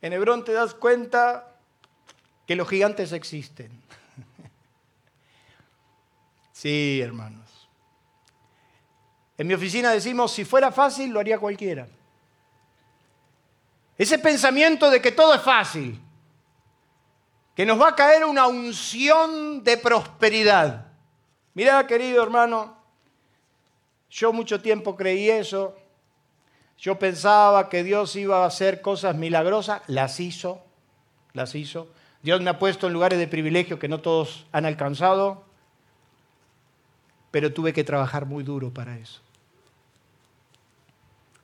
[0.00, 1.56] En Hebrón te das cuenta
[2.46, 3.70] que los gigantes existen.
[6.52, 7.68] Sí, hermanos.
[9.36, 11.86] En mi oficina decimos, si fuera fácil, lo haría cualquiera.
[13.96, 16.00] Ese pensamiento de que todo es fácil,
[17.54, 20.86] que nos va a caer una unción de prosperidad.
[21.54, 22.76] Mira, querido hermano,
[24.10, 25.76] yo mucho tiempo creí eso,
[26.78, 30.62] yo pensaba que Dios iba a hacer cosas milagrosas, las hizo,
[31.32, 31.88] las hizo.
[32.22, 35.44] Dios me ha puesto en lugares de privilegio que no todos han alcanzado,
[37.32, 39.20] pero tuve que trabajar muy duro para eso.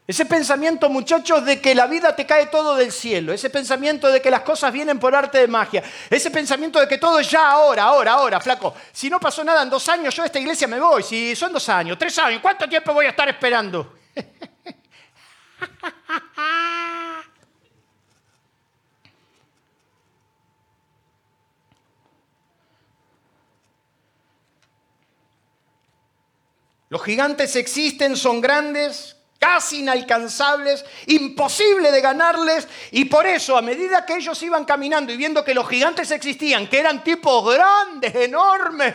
[0.07, 4.21] Ese pensamiento, muchachos, de que la vida te cae todo del cielo, ese pensamiento de
[4.21, 7.51] que las cosas vienen por arte de magia, ese pensamiento de que todo es ya
[7.51, 8.75] ahora, ahora, ahora, flaco.
[8.93, 11.03] Si no pasó nada en dos años, yo a esta iglesia me voy.
[11.03, 13.95] Si son dos años, tres años, ¿cuánto tiempo voy a estar esperando?
[26.95, 34.07] Los gigantes existen, son grandes, casi inalcanzables, imposible de ganarles, y por eso a medida
[34.07, 38.95] que ellos iban caminando y viendo que los gigantes existían, que eran tipos grandes, enormes,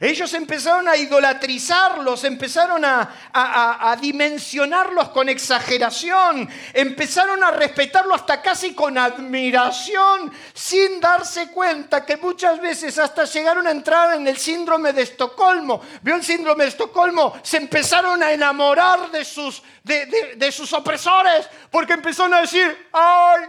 [0.00, 8.98] ellos empezaron a idolatrizarlos, empezaron a, dimensionarlos con exageración, empezaron a respetarlo hasta casi con
[8.98, 15.02] admiración, sin darse cuenta que muchas veces hasta llegaron a entrar en el síndrome de
[15.02, 15.80] Estocolmo.
[16.02, 17.34] ¿Vio el síndrome de Estocolmo?
[17.42, 23.42] Se empezaron a enamorar de sus, de sus opresores porque empezaron a decir, ay,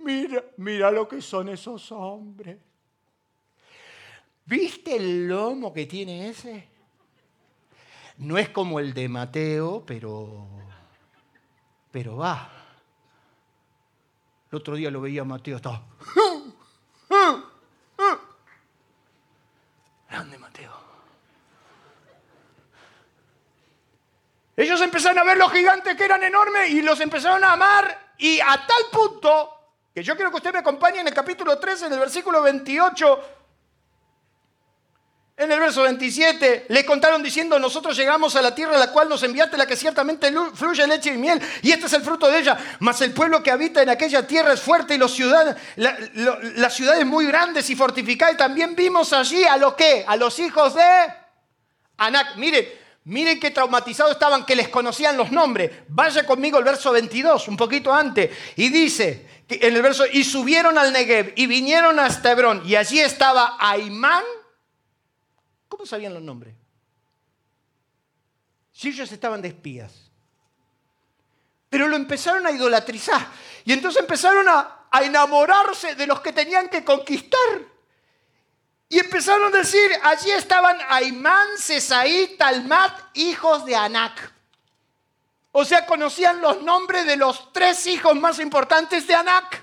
[0.00, 2.67] mira, mira lo que son esos hombres.
[4.48, 6.66] ¿Viste el lomo que tiene ese?
[8.16, 10.48] No es como el de Mateo, pero,
[11.90, 12.50] pero va.
[14.50, 15.82] El otro día lo veía Mateo, estaba...
[20.08, 20.72] Grande Mateo.
[24.56, 28.40] Ellos empezaron a ver los gigantes que eran enormes y los empezaron a amar y
[28.40, 29.50] a tal punto
[29.92, 33.37] que yo quiero que usted me acompañe en el capítulo 3, en el versículo 28
[35.38, 39.08] En el verso 27 le contaron diciendo, nosotros llegamos a la tierra a la cual
[39.08, 42.40] nos enviaste, la que ciertamente fluye leche y miel, y este es el fruto de
[42.40, 42.58] ella.
[42.80, 47.06] Mas el pueblo que habita en aquella tierra es fuerte y los ciudades, las ciudades
[47.06, 48.34] muy grandes y fortificadas.
[48.34, 50.82] Y también vimos allí a lo que, a los hijos de
[51.98, 52.34] Anac.
[52.34, 52.66] Miren,
[53.04, 55.70] miren qué traumatizados estaban, que les conocían los nombres.
[55.86, 60.76] Vaya conmigo el verso 22, un poquito antes, y dice, en el verso, y subieron
[60.78, 64.24] al Negev y vinieron hasta Hebrón, y allí estaba Aimán
[65.68, 66.54] ¿Cómo sabían los nombres?
[68.72, 69.92] Si ellos estaban de espías.
[71.68, 73.26] Pero lo empezaron a idolatrizar.
[73.64, 77.38] Y entonces empezaron a, enamorarse de los que tenían que conquistar.
[78.88, 84.32] Y empezaron a decir, allí estaban Aimán, Cesaí, Talmat, hijos de Anac.
[85.52, 89.62] O sea, conocían los nombres de los tres hijos más importantes de Anac.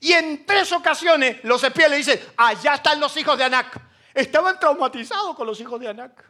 [0.00, 3.87] Y en tres ocasiones los espías le dicen, allá están los hijos de Anac.
[4.18, 6.28] Estaban traumatizados con los hijos de Anac.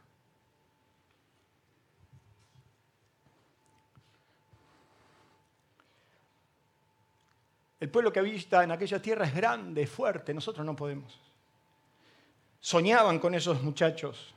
[7.80, 11.18] El pueblo que habita en aquella tierra es grande, fuerte, nosotros no podemos.
[12.60, 14.34] Soñaban con esos muchachos.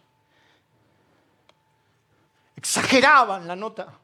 [2.56, 4.00] Exageraban la nota.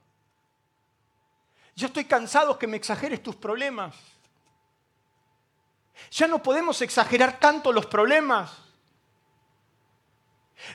[1.74, 3.96] Yo estoy cansado que me exageres tus problemas.
[6.12, 8.67] Ya no podemos exagerar tanto los problemas.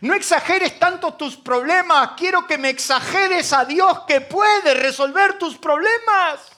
[0.01, 2.13] No exageres tanto tus problemas.
[2.17, 6.51] Quiero que me exageres a Dios que puede resolver tus problemas.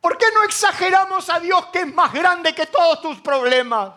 [0.00, 3.92] ¿Por qué no exageramos a Dios que es más grande que todos tus problemas?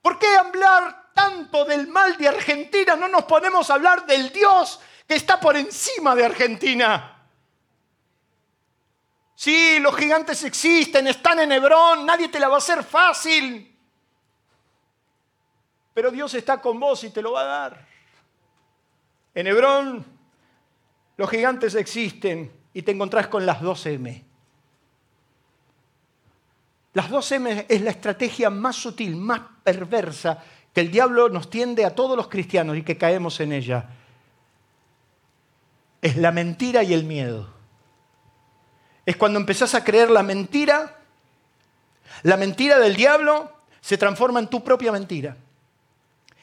[0.00, 2.96] ¿Por qué hablar tanto del mal de Argentina?
[2.96, 7.16] No nos ponemos a hablar del Dios que está por encima de Argentina.
[9.34, 13.69] Sí, los gigantes existen, están en Hebrón, nadie te la va a hacer fácil.
[15.94, 17.86] Pero Dios está con vos y te lo va a dar.
[19.34, 20.04] En Hebrón
[21.16, 24.24] los gigantes existen y te encontrás con las 2M.
[26.92, 31.94] Las 2M es la estrategia más sutil, más perversa que el diablo nos tiende a
[31.94, 33.90] todos los cristianos y que caemos en ella.
[36.00, 37.52] Es la mentira y el miedo.
[39.04, 40.96] Es cuando empezás a creer la mentira,
[42.22, 45.36] la mentira del diablo se transforma en tu propia mentira.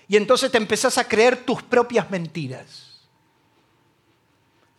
[0.07, 3.01] Y entonces te empezás a creer tus propias mentiras.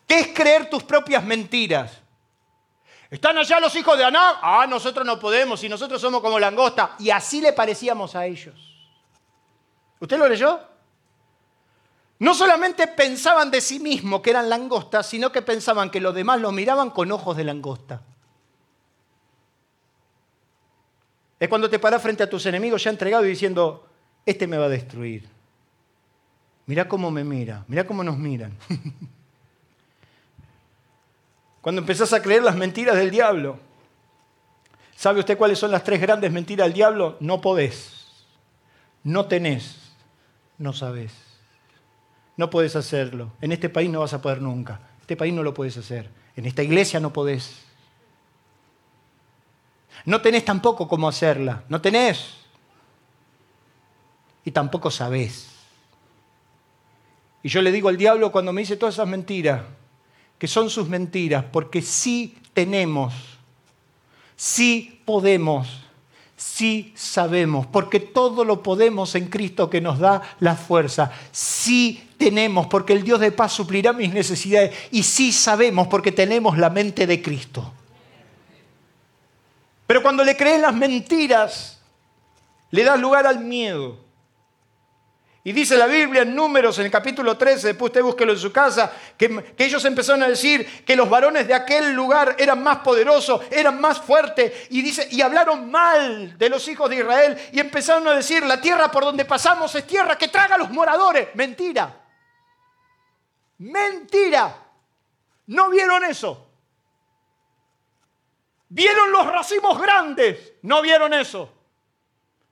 [0.07, 1.93] ¿Qué es creer tus propias mentiras?
[3.11, 4.39] ¿Están allá los hijos de Aná?
[4.41, 6.97] Ah, nosotros no podemos y nosotros somos como langosta.
[6.99, 8.55] Y así le parecíamos a ellos.
[10.01, 10.61] ¿Usted lo leyó?
[12.21, 16.41] No solamente pensaban de sí mismos que eran langostas, sino que pensaban que los demás
[16.41, 18.03] los miraban con ojos de langosta.
[21.39, 23.88] Es cuando te paras frente a tus enemigos ya entregado y diciendo,
[24.27, 25.29] este me va a destruir.
[26.67, 28.53] Mira cómo me mira, mira cómo nos miran.
[31.61, 33.59] Cuando empezás a creer las mentiras del diablo,
[34.95, 37.17] ¿sabe usted cuáles son las tres grandes mentiras del diablo?
[37.21, 38.07] No podés,
[39.03, 39.93] no tenés,
[40.59, 41.13] no sabés.
[42.37, 43.33] No podés hacerlo.
[43.41, 44.81] En este país no vas a poder nunca.
[45.01, 46.09] Este país no lo puedes hacer.
[46.37, 47.65] En esta iglesia no podés.
[50.05, 51.65] No tenés tampoco cómo hacerla.
[51.69, 52.37] No tenés
[54.49, 55.47] y tampoco sabés.
[57.43, 59.61] Y yo le digo al diablo cuando me dice todas esas mentiras,
[60.39, 63.13] que son sus mentiras, porque sí tenemos,
[64.37, 65.69] sí podemos,
[66.35, 71.13] sí sabemos, porque todo lo podemos en Cristo que nos da la fuerza.
[71.31, 74.75] Sí tenemos, porque el Dios de paz suplirá mis necesidades.
[74.91, 77.71] Y sí sabemos, porque tenemos la mente de Cristo.
[79.87, 81.83] Pero cuando le creen las mentiras,
[82.71, 84.08] le das lugar al miedo.
[85.49, 88.53] Y dice la Biblia en Números, en el capítulo 13, después usted búsquelo en su
[88.53, 93.41] casa, que, ellos empezaron a decir que los varones de aquel lugar eran más poderosos,
[93.51, 98.17] eran más fuertes, y, y hablaron mal de los hijos de Israel, y empezaron a
[98.17, 101.29] decir, la tierra por donde pasamos es tierra que traga a los moradores.
[101.33, 101.99] Mentira.
[103.57, 104.55] Mentira.
[105.47, 106.47] ¿No vieron eso?
[108.69, 110.57] ¿Vieron los racimos grandes?
[110.61, 111.51] ¿No vieron eso?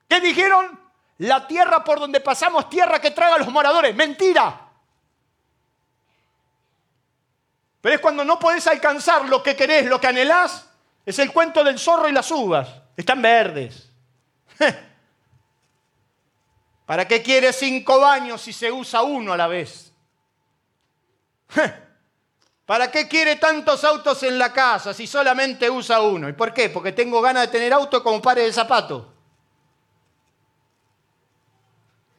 [0.08, 0.85] ¿Qué dijeron?
[1.18, 3.94] La tierra por donde pasamos, tierra que traga a los moradores.
[3.94, 4.60] Mentira.
[7.80, 10.68] Pero es cuando no podés alcanzar lo que querés, lo que anhelás.
[11.04, 12.68] Es el cuento del zorro y las uvas.
[12.96, 13.90] Están verdes.
[16.84, 19.92] ¿Para qué quiere cinco baños si se usa uno a la vez?
[22.66, 26.28] ¿Para qué quiere tantos autos en la casa si solamente usa uno?
[26.28, 26.68] ¿Y por qué?
[26.68, 29.15] Porque tengo ganas de tener auto como pare de zapato.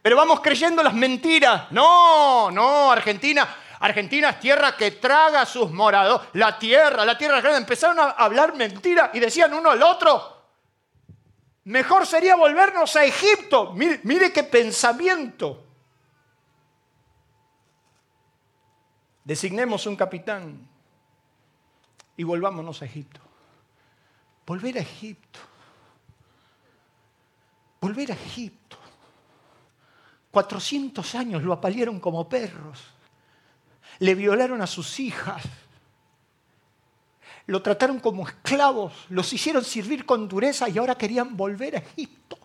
[0.07, 1.69] Pero vamos creyendo las mentiras.
[1.73, 3.45] No, no, Argentina.
[3.81, 6.29] Argentina es tierra que traga a sus morados.
[6.31, 7.57] La tierra, la tierra grande.
[7.57, 10.43] Empezaron a hablar mentiras y decían uno al otro.
[11.65, 13.73] Mejor sería volvernos a Egipto.
[13.73, 15.61] Mire, mire qué pensamiento.
[19.25, 20.69] Designemos un capitán
[22.15, 23.19] y volvámonos a Egipto.
[24.45, 25.39] Volver a Egipto.
[27.81, 28.66] Volver a Egipto.
[30.37, 32.79] 400 años lo apalieron como perros.
[33.97, 35.41] Le violaron a sus hijas.
[37.47, 38.93] Lo trataron como esclavos.
[39.09, 42.37] Los hicieron servir con dureza y ahora querían volver a Egipto.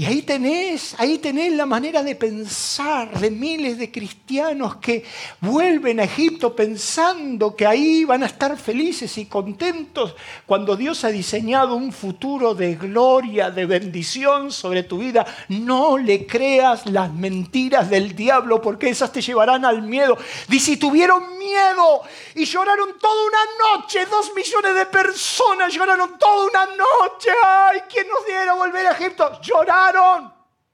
[0.00, 5.04] Y ahí tenés, ahí tenés la manera de pensar de miles de cristianos que
[5.42, 11.08] vuelven a Egipto pensando que ahí van a estar felices y contentos cuando Dios ha
[11.08, 15.26] diseñado un futuro de gloria, de bendición sobre tu vida.
[15.50, 20.16] No le creas las mentiras del diablo porque esas te llevarán al miedo.
[20.48, 22.00] Dice, tuvieron miedo
[22.36, 27.28] y lloraron toda una noche, dos millones de personas lloraron toda una noche.
[27.44, 29.38] Ay, ¿quién nos diera volver a Egipto?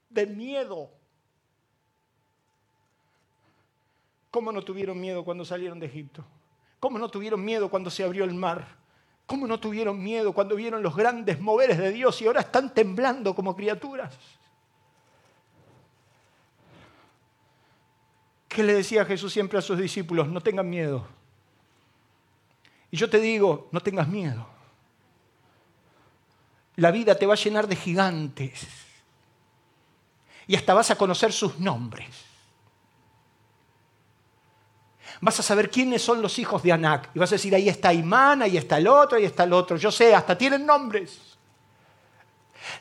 [0.09, 0.89] De miedo.
[4.31, 6.23] ¿Cómo no tuvieron miedo cuando salieron de Egipto?
[6.79, 8.67] ¿Cómo no tuvieron miedo cuando se abrió el mar?
[9.25, 13.35] ¿Cómo no tuvieron miedo cuando vieron los grandes moveres de Dios y ahora están temblando
[13.35, 14.17] como criaturas?
[18.47, 20.27] ¿Qué le decía Jesús siempre a sus discípulos?
[20.27, 21.05] No tengan miedo.
[22.89, 24.47] Y yo te digo, no tengas miedo.
[26.77, 28.86] La vida te va a llenar de gigantes
[30.47, 32.07] y hasta vas a conocer sus nombres.
[35.19, 37.09] Vas a saber quiénes son los hijos de Anac.
[37.13, 39.77] Y vas a decir, ahí está Imán, ahí está el otro, ahí está el otro.
[39.77, 41.19] Yo sé, hasta tienen nombres.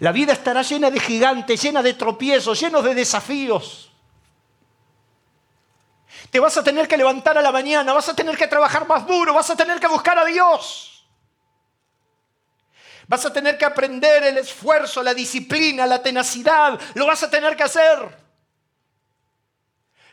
[0.00, 3.90] La vida estará llena de gigantes, llena de tropiezos, llenos de desafíos.
[6.30, 9.06] Te vas a tener que levantar a la mañana, vas a tener que trabajar más
[9.06, 10.95] duro, vas a tener que buscar a Dios.
[13.08, 16.80] Vas a tener que aprender el esfuerzo, la disciplina, la tenacidad.
[16.94, 18.26] Lo vas a tener que hacer.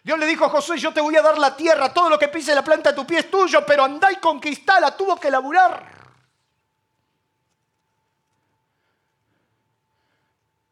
[0.03, 2.27] Dios le dijo a Josué, yo te voy a dar la tierra, todo lo que
[2.27, 5.93] pise la planta de tu pie es tuyo, pero andá y conquistala, tuvo que laburar.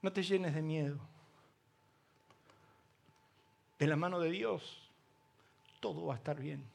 [0.01, 0.99] No te llenes de miedo.
[3.79, 4.61] De la mano de Dios,
[5.79, 6.69] todo va a estar bien.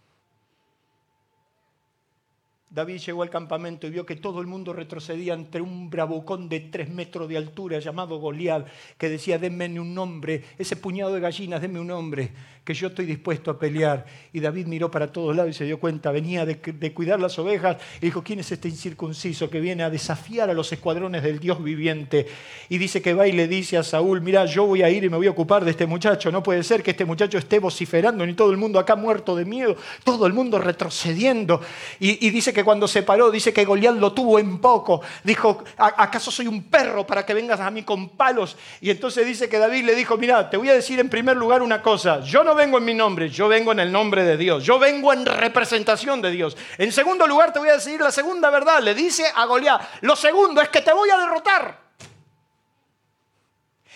[2.69, 6.61] David llegó al campamento y vio que todo el mundo retrocedía ante un bravucón de
[6.61, 8.67] tres metros de altura llamado Goliat,
[8.99, 12.33] que decía, denme un nombre, ese puñado de gallinas, denme un nombre,
[12.67, 14.05] que yo estoy dispuesto a pelear.
[14.33, 16.59] Y David miró para todos lados y se dio cuenta, venía de,
[16.93, 20.73] cuidar las ovejas y dijo, ¿quién es este incircunciso que viene a desafiar a los
[20.73, 22.27] escuadrones del Dios viviente?
[22.69, 25.09] Y dice que va y le dice a Saúl, mira, yo voy a ir y
[25.09, 28.27] me voy a ocupar de este muchacho, no puede ser que este muchacho esté vociferando,
[28.27, 31.61] ni todo el mundo acá muerto de miedo, todo el mundo retrocediendo.
[32.01, 35.03] Y, y dice que cuando se paró, dice que Goliat lo tuvo en poco.
[35.23, 38.57] Dijo, ¿acaso soy un perro para que vengas a mí con palos?
[38.81, 41.62] Y entonces dice que David le dijo, mira, te voy a decir en primer lugar
[41.62, 42.23] una cosa.
[42.23, 44.64] Yo no vengo en mi nombre, yo vengo en el nombre de Dios.
[44.64, 46.57] Yo vengo en representación de Dios.
[46.78, 48.82] En segundo lugar, te voy a decir la segunda verdad.
[48.82, 51.78] Le dice a Goliat, lo segundo es que te voy a derrotar.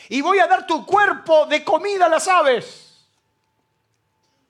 [0.08, 3.08] Y voy a dar tu cuerpo de comida a las aves.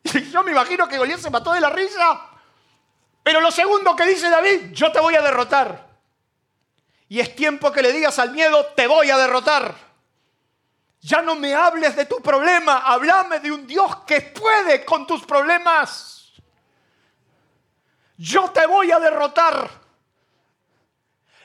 [0.05, 2.27] Y yo me imagino que Goliat se mató de la risa
[3.23, 5.89] pero lo segundo que dice David, yo te voy a derrotar.
[7.09, 9.90] Y es tiempo que le digas al miedo, te voy a derrotar.
[11.01, 15.25] Ya no me hables de tu problema, háblame de un Dios que puede con tus
[15.25, 16.33] problemas.
[18.19, 19.71] Yo te voy a derrotar.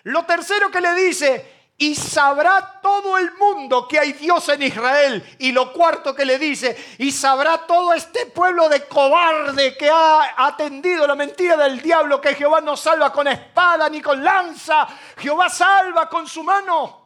[0.04, 5.36] Lo tercero que le dice, y sabrá todo el mundo que hay Dios en Israel.
[5.40, 10.36] Y lo cuarto que le dice, y sabrá todo este pueblo de cobarde que ha
[10.46, 14.88] atendido la mentira del diablo, que Jehová no salva con espada ni con lanza,
[15.18, 17.05] Jehová salva con su mano.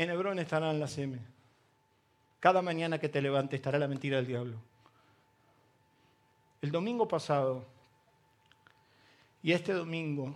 [0.00, 1.18] En Hebrón estarán las M.
[2.40, 4.56] Cada mañana que te levantes estará la mentira del diablo.
[6.62, 7.66] El domingo pasado
[9.42, 10.34] y este domingo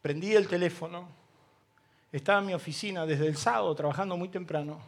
[0.00, 1.06] prendí el teléfono,
[2.10, 4.80] estaba en mi oficina desde el sábado trabajando muy temprano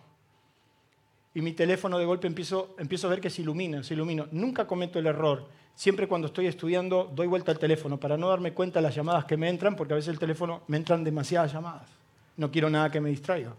[1.35, 4.27] y mi teléfono de golpe empiezo, empiezo a ver que se ilumina, se ilumina.
[4.33, 5.47] Nunca cometo el error.
[5.75, 9.27] Siempre cuando estoy estudiando doy vuelta al teléfono para no darme cuenta de las llamadas
[9.27, 11.96] que me entran, porque a veces el teléfono me entran demasiadas llamadas.
[12.37, 13.55] No quiero nada que me distraiga.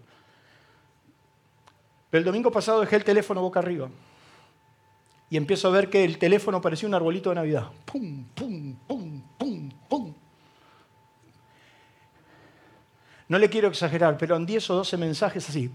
[2.10, 3.90] Pero el domingo pasado dejé el teléfono boca arriba
[5.30, 7.70] y empiezo a ver que el teléfono parecía un arbolito de Navidad.
[7.86, 10.14] ¡Pum, pum, pum, pum, pum!
[13.28, 15.70] No le quiero exagerar, pero en 10 o 12 mensajes así.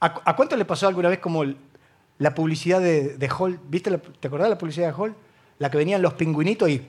[0.00, 1.44] ¿A, cuánto le pasó alguna vez como
[2.18, 3.58] la publicidad de, de Hall?
[3.68, 5.14] ¿Viste ¿Te acordás de la publicidad de Hall?
[5.58, 6.86] La que venían los pingüinitos y...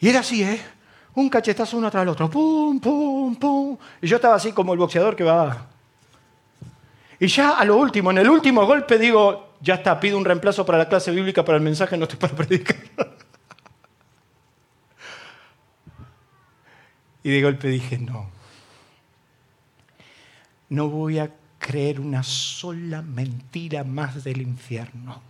[0.00, 0.60] Y era así, ¿eh?
[1.14, 2.30] Un cachetazo uno tras el otro.
[2.30, 3.76] Pum, pum, pum.
[4.00, 5.66] Y yo estaba así como el boxeador que va...
[7.18, 10.64] Y ya a lo último, en el último golpe digo, ya está, pido un reemplazo
[10.64, 12.76] para la clase bíblica, para el mensaje, no estoy para predicar.
[17.22, 18.30] Y de golpe dije, no,
[20.70, 25.20] no voy a creer una sola mentira más del infierno.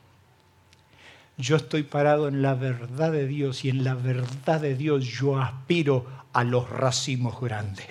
[1.41, 5.41] Yo estoy parado en la verdad de Dios y en la verdad de Dios yo
[5.41, 7.87] aspiro a los racimos grandes.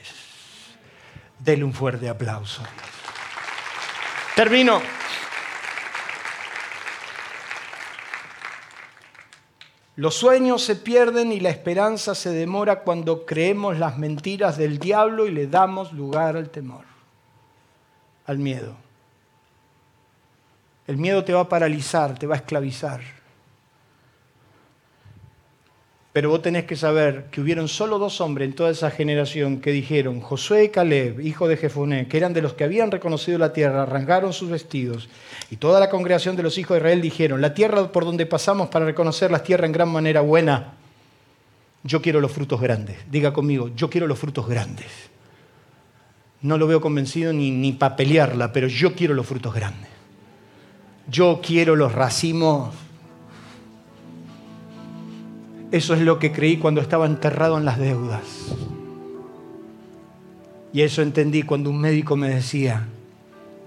[1.39, 2.61] Denle un fuerte aplauso.
[4.35, 4.81] Termino.
[9.95, 15.25] Los sueños se pierden y la esperanza se demora cuando creemos las mentiras del diablo
[15.25, 16.85] y le damos lugar al temor
[18.29, 18.75] al miedo.
[20.85, 23.18] El miedo te va a paralizar, te va a esclavizar.
[26.11, 29.71] Pero vos tenés que saber que hubieron solo dos hombres en toda esa generación que
[29.71, 33.53] dijeron, Josué y Caleb, hijo de Jefoné, que eran de los que habían reconocido la
[33.53, 35.07] tierra, arrancaron sus vestidos.
[35.51, 38.69] Y toda la congregación de los hijos de Israel dijeron, la tierra por donde pasamos
[38.69, 40.73] para reconocer la tierra en gran manera buena.
[41.83, 42.97] Yo quiero los frutos grandes.
[43.11, 44.87] Diga conmigo, yo quiero los frutos grandes.
[46.41, 49.89] No lo veo convencido ni, ni para pelearla, pero yo quiero los frutos grandes.
[51.07, 52.73] Yo quiero los racimos.
[55.71, 58.23] Eso es lo que creí cuando estaba enterrado en las deudas.
[60.73, 62.87] Y eso entendí cuando un médico me decía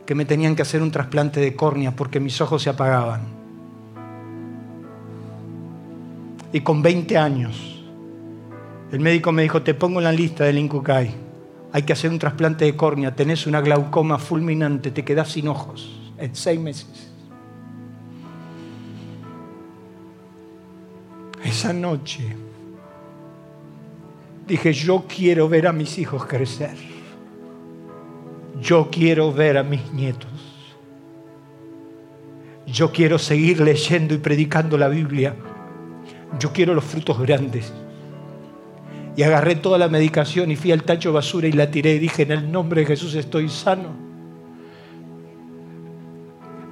[0.06, 3.22] que me tenían que hacer un trasplante de córnea porque mis ojos se apagaban.
[6.52, 7.84] Y con 20 años,
[8.90, 11.22] el médico me dijo, te pongo en la lista del Incucay
[11.72, 16.12] hay que hacer un trasplante de córnea, tenés una glaucoma fulminante, te quedás sin ojos
[16.18, 17.11] en seis meses.
[21.44, 22.36] Esa noche
[24.46, 26.76] dije, yo quiero ver a mis hijos crecer.
[28.60, 30.30] Yo quiero ver a mis nietos.
[32.66, 35.34] Yo quiero seguir leyendo y predicando la Biblia.
[36.38, 37.72] Yo quiero los frutos grandes.
[39.16, 41.98] Y agarré toda la medicación y fui al tacho de basura y la tiré y
[41.98, 43.90] dije, en el nombre de Jesús estoy sano.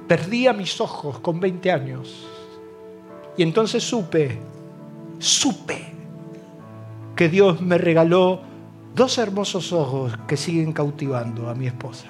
[0.07, 2.27] Perdí a mis ojos con 20 años.
[3.37, 4.39] Y entonces supe,
[5.21, 5.85] supe
[7.15, 8.41] que Dios me regaló
[8.95, 12.07] dos hermosos ojos que siguen cautivando a mi esposa.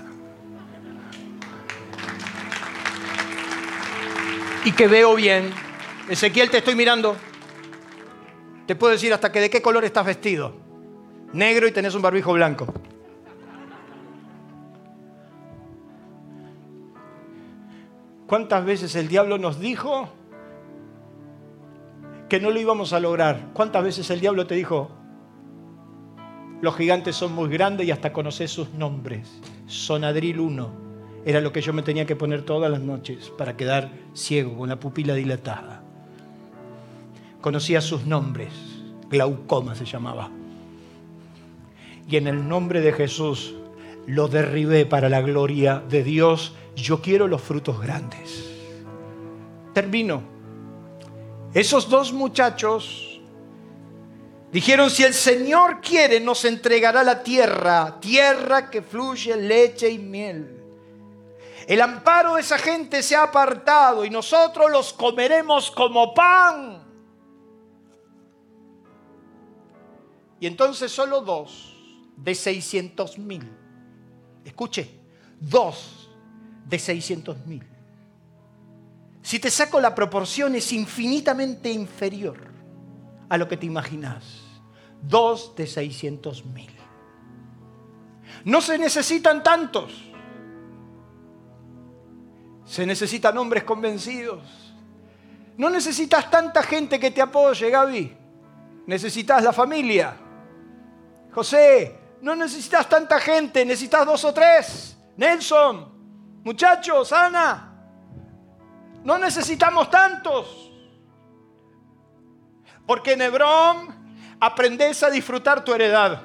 [4.64, 5.51] Y que veo bien.
[6.07, 7.16] Ezequiel, te estoy mirando.
[8.66, 10.53] Te puedo decir hasta que de qué color estás vestido.
[11.34, 12.72] Negro y tenés un barbijo blanco.
[18.28, 20.20] ¿Cuántas veces el diablo nos dijo
[22.32, 23.49] que no lo íbamos a lograr?
[23.53, 24.89] ¿Cuántas veces el diablo te dijo,
[26.61, 29.41] los gigantes son muy grandes y hasta conoces sus nombres?
[29.67, 30.71] Sonadril 1
[31.25, 34.69] era lo que yo me tenía que poner todas las noches para quedar ciego, con
[34.69, 35.84] la pupila dilatada
[37.41, 38.53] conocía sus nombres,
[39.09, 40.29] glaucoma se llamaba.
[42.07, 43.55] Y en el nombre de Jesús
[44.05, 46.55] lo derribé para la gloria de Dios.
[46.75, 48.49] Yo quiero los frutos grandes.
[49.73, 50.40] Termino.
[51.54, 53.20] Esos dos muchachos
[54.52, 60.58] dijeron, si el Señor quiere, nos entregará la tierra, tierra que fluye leche y miel.
[61.68, 66.82] El amparo de esa gente se ha apartado y nosotros los comeremos como pan.
[70.39, 71.76] Y entonces solo dos
[72.16, 73.52] de 600 mil.
[74.43, 74.89] Escuche,
[75.39, 76.10] dos
[76.66, 77.70] de 600 mil.
[79.22, 82.38] Si te saco la proporción es infinitamente inferior
[83.30, 84.41] a lo que te imaginas.
[85.01, 86.72] Dos de 600 mil.
[88.45, 90.11] No se necesitan tantos.
[92.65, 94.41] Se necesitan hombres convencidos.
[95.57, 98.17] No necesitas tanta gente que te apoye, Gaby.
[98.88, 100.15] Necesitas la familia.
[101.32, 104.97] José, no necesitas tanta gente, necesitas dos o tres.
[105.17, 107.70] Nelson, muchachos, Ana,
[109.04, 110.72] no necesitamos tantos.
[112.86, 116.24] Porque en Hebrón aprendes a disfrutar tu heredad.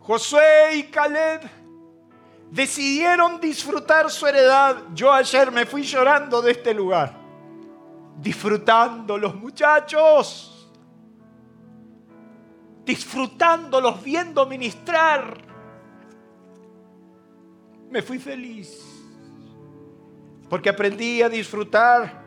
[0.00, 1.42] Josué y Caleb
[2.50, 4.76] decidieron disfrutar su heredad.
[4.94, 7.14] Yo ayer me fui llorando de este lugar,
[8.18, 10.52] disfrutando los muchachos
[12.84, 15.38] disfrutándolos, viendo ministrar.
[17.90, 18.91] Me fui feliz
[20.52, 22.21] porque aprendí a disfrutar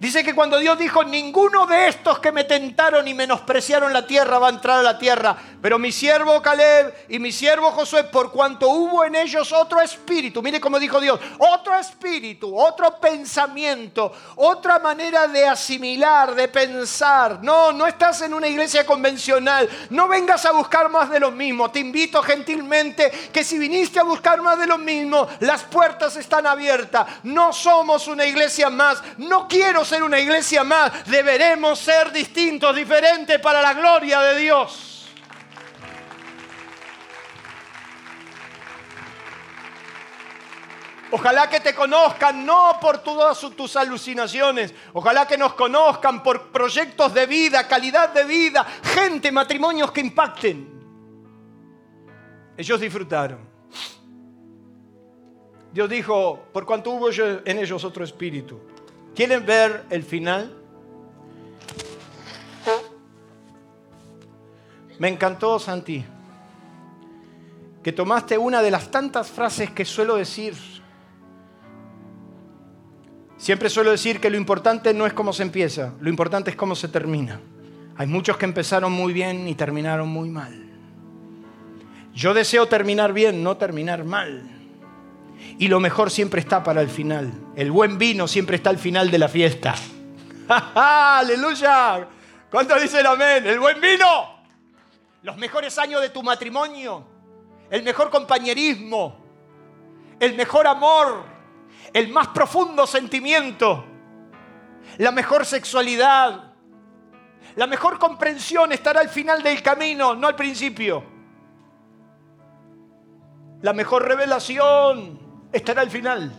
[0.00, 4.38] Dice que cuando Dios dijo, ninguno de estos que me tentaron y menospreciaron la tierra
[4.38, 8.32] va a entrar a la tierra, pero mi siervo Caleb y mi siervo Josué, por
[8.32, 14.78] cuanto hubo en ellos otro espíritu, mire cómo dijo Dios, otro espíritu, otro pensamiento, otra
[14.78, 17.38] manera de asimilar, de pensar.
[17.42, 21.70] No, no estás en una iglesia convencional, no vengas a buscar más de lo mismo.
[21.70, 26.46] Te invito gentilmente que si viniste a buscar más de lo mismo, las puertas están
[26.46, 27.06] abiertas.
[27.22, 33.38] No somos una iglesia más, no quiero ser una iglesia más, deberemos ser distintos, diferentes
[33.40, 34.94] para la gloria de Dios.
[41.16, 44.74] Ojalá que te conozcan no por todas tus alucinaciones.
[44.94, 50.74] Ojalá que nos conozcan por proyectos de vida, calidad de vida, gente, matrimonios que impacten.
[52.56, 53.48] Ellos disfrutaron.
[55.72, 58.60] Dios dijo, por cuanto hubo en ellos otro espíritu.
[59.14, 60.52] ¿Quieren ver el final?
[64.98, 66.04] Me encantó, Santi,
[67.82, 70.54] que tomaste una de las tantas frases que suelo decir.
[73.36, 76.74] Siempre suelo decir que lo importante no es cómo se empieza, lo importante es cómo
[76.74, 77.40] se termina.
[77.96, 80.64] Hay muchos que empezaron muy bien y terminaron muy mal.
[82.14, 84.53] Yo deseo terminar bien, no terminar mal.
[85.58, 87.32] Y lo mejor siempre está para el final.
[87.54, 89.74] El buen vino siempre está al final de la fiesta.
[90.74, 92.06] ¡Aleluya!
[92.50, 93.46] ¿Cuánto dice el amén?
[93.46, 94.34] El buen vino.
[95.22, 97.06] Los mejores años de tu matrimonio.
[97.70, 99.24] El mejor compañerismo.
[100.18, 101.24] El mejor amor.
[101.92, 103.84] El más profundo sentimiento.
[104.98, 106.52] La mejor sexualidad.
[107.56, 111.04] La mejor comprensión estará al final del camino, no al principio.
[113.62, 115.23] La mejor revelación
[115.54, 116.32] estará al final.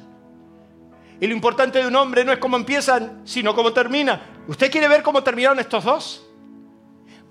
[1.19, 4.43] Y lo importante de un hombre no es cómo empiezan, sino cómo termina.
[4.47, 6.25] ¿Usted quiere ver cómo terminaron estos dos?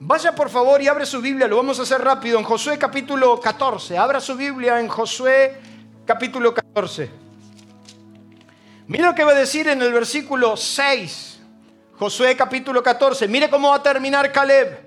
[0.01, 3.41] Vaya por favor y abre su Biblia, lo vamos a hacer rápido, en Josué capítulo
[3.41, 3.97] 14.
[3.97, 5.57] Abra su Biblia en Josué
[6.05, 7.11] capítulo 14.
[8.87, 11.41] Mire lo que va a decir en el versículo 6.
[11.99, 13.29] Josué capítulo 14.
[13.29, 14.81] Mire cómo va a terminar Caleb.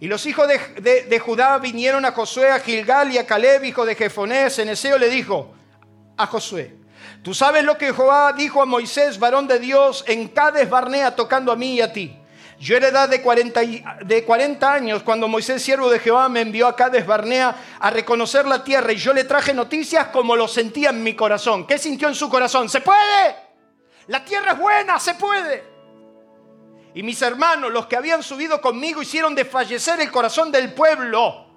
[0.00, 3.84] Y los hijos de, de Judá vinieron a Josué, a Gilgal y a Caleb, hijo
[3.84, 4.58] de Jefonés.
[4.58, 5.54] Eneseo le dijo,
[6.22, 6.76] a Josué.
[7.22, 11.52] Tú sabes lo que Jehová dijo a Moisés, varón de Dios, en Cades Barnea, tocando
[11.52, 12.16] a mí y a ti.
[12.58, 13.60] Yo era edad de 40,
[14.04, 18.46] de 40 años cuando Moisés, siervo de Jehová, me envió a Cades Barnea a reconocer
[18.46, 21.66] la tierra y yo le traje noticias como lo sentía en mi corazón.
[21.66, 22.68] ¿Qué sintió en su corazón?
[22.68, 23.36] ¿Se puede?
[24.08, 25.64] La tierra es buena, se puede.
[26.94, 31.49] Y mis hermanos, los que habían subido conmigo, hicieron desfallecer el corazón del pueblo.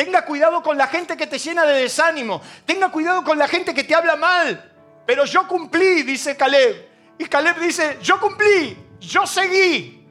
[0.00, 2.40] Tenga cuidado con la gente que te llena de desánimo.
[2.64, 4.72] Tenga cuidado con la gente que te habla mal.
[5.04, 6.88] Pero yo cumplí, dice Caleb.
[7.18, 10.08] Y Caleb dice, yo cumplí, yo seguí.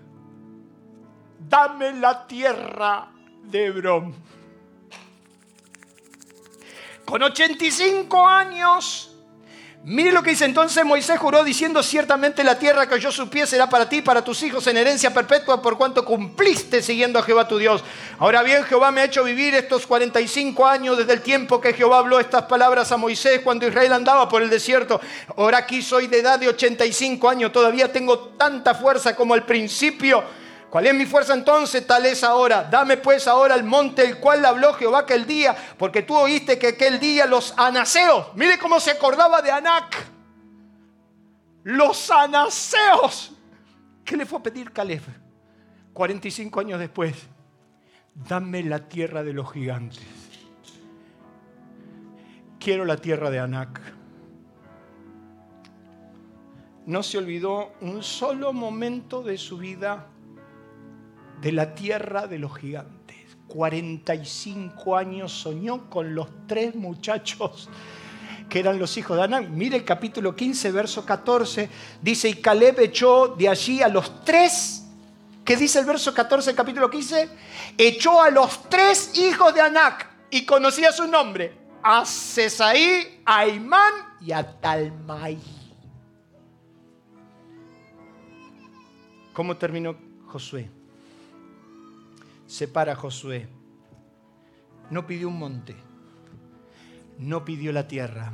[1.39, 3.07] Dame la tierra
[3.41, 4.15] de Hebrón.
[7.03, 9.08] Con 85 años
[9.85, 13.69] Mire lo que dice entonces Moisés juró diciendo ciertamente la tierra que yo supiese será
[13.69, 17.57] para ti, para tus hijos en herencia perpetua por cuanto cumpliste siguiendo a Jehová tu
[17.57, 17.81] Dios.
[18.17, 21.99] Ahora bien, Jehová me ha hecho vivir estos 45 años desde el tiempo que Jehová
[21.99, 24.99] habló estas palabras a Moisés cuando Israel andaba por el desierto.
[25.37, 30.25] Ahora aquí soy de edad de 85 años, todavía tengo tanta fuerza como al principio
[30.69, 31.85] ¿Cuál es mi fuerza entonces?
[31.87, 32.63] Tal es ahora.
[32.63, 36.67] Dame pues ahora el monte el cual habló Jehová aquel día, porque tú oíste que
[36.67, 39.95] aquel día los anaseos, mire cómo se acordaba de Anac,
[41.63, 43.31] los anaseos.
[44.05, 45.01] ¿Qué le fue a pedir Caleb?
[45.93, 47.15] 45 años después,
[48.13, 49.99] dame la tierra de los gigantes.
[52.59, 53.81] Quiero la tierra de Anac.
[56.85, 60.07] No se olvidó un solo momento de su vida
[61.41, 62.99] de la tierra de los gigantes.
[63.47, 67.69] 45 años soñó con los tres muchachos
[68.49, 69.55] que eran los hijos de Anán.
[69.55, 71.69] Mire el capítulo 15, verso 14.
[72.01, 74.85] Dice, y Caleb echó de allí a los tres,
[75.45, 77.29] ¿qué dice el verso 14 del capítulo 15?
[77.77, 83.93] Echó a los tres hijos de Anac y conocía su nombre, a Cesaí, a Imán
[84.19, 85.37] y a Talmai.
[89.33, 90.78] ¿Cómo terminó Josué?
[92.49, 93.47] Separa a Josué.
[94.89, 95.75] No pidió un monte,
[97.19, 98.33] no pidió la tierra.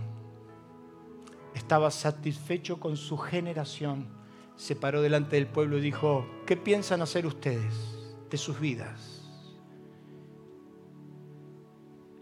[1.53, 4.07] Estaba satisfecho con su generación.
[4.55, 7.95] Se paró delante del pueblo y dijo, ¿qué piensan hacer ustedes?
[8.30, 9.22] de sus vidas.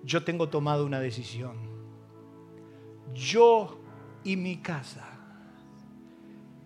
[0.03, 1.55] Yo tengo tomado una decisión.
[3.13, 3.79] Yo
[4.23, 5.07] y mi casa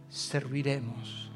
[0.09, 1.26] serviremos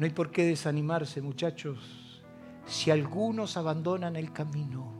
[0.00, 2.22] No hay por qué desanimarse, muchachos.
[2.64, 4.90] Si algunos abandonan el camino,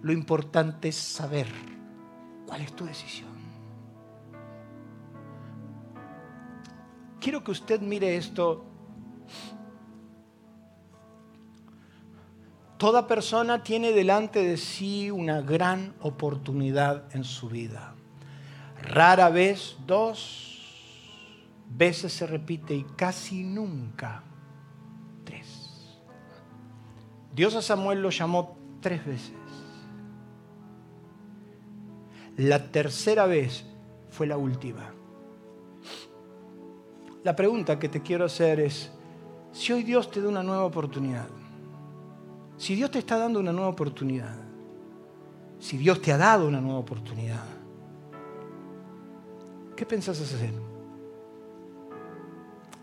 [0.00, 1.46] lo importante es saber
[2.46, 3.28] cuál es tu decisión.
[7.20, 8.64] Quiero que usted mire esto.
[12.78, 17.94] Toda persona tiene delante de sí una gran oportunidad en su vida.
[18.80, 20.45] Rara vez, dos
[21.68, 24.22] veces se repite y casi nunca
[25.24, 25.98] tres.
[27.34, 29.32] Dios a Samuel lo llamó tres veces.
[32.36, 33.64] La tercera vez
[34.10, 34.92] fue la última.
[37.24, 38.92] La pregunta que te quiero hacer es,
[39.52, 41.28] si hoy Dios te da una nueva oportunidad,
[42.56, 44.36] si Dios te está dando una nueva oportunidad,
[45.58, 47.44] si Dios te ha dado una nueva oportunidad,
[49.74, 50.52] ¿qué pensás hacer?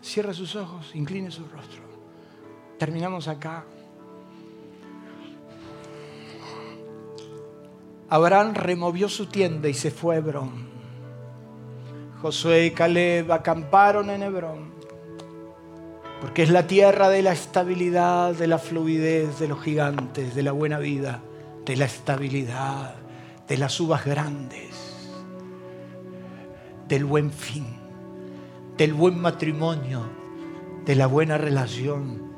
[0.04, 1.82] Cierra sus ojos, incline su rostro.
[2.78, 3.64] Terminamos acá.
[8.10, 10.68] Abraham removió su tienda y se fue a Hebrón.
[12.20, 14.74] Josué y Caleb acamparon en Hebrón,
[16.20, 20.52] porque es la tierra de la estabilidad, de la fluidez, de los gigantes, de la
[20.52, 21.22] buena vida,
[21.64, 22.94] de la estabilidad,
[23.48, 25.08] de las uvas grandes,
[26.88, 27.83] del buen fin,
[28.76, 30.02] del buen matrimonio,
[30.84, 32.34] de la buena relación.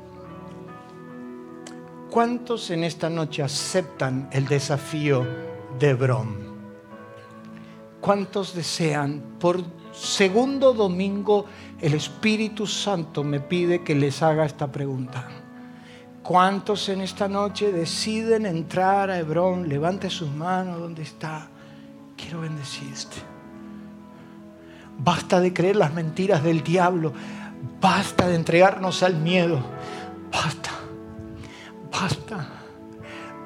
[2.09, 5.25] ¿Cuántos en esta noche aceptan el desafío
[5.79, 6.47] de Hebrón.
[8.01, 9.37] ¿Cuántos desean?
[9.39, 11.45] Por segundo domingo
[11.81, 15.27] el Espíritu Santo me pide que les haga esta pregunta.
[16.23, 19.69] ¿Cuántos en esta noche deciden entrar a Hebrón?
[19.69, 21.47] Levante sus manos donde está.
[22.17, 23.36] Quiero bendecirte.
[24.97, 27.13] Basta de creer las mentiras del diablo.
[27.79, 29.61] Basta de entregarnos al miedo.
[30.31, 30.71] Basta.
[31.91, 32.47] Basta.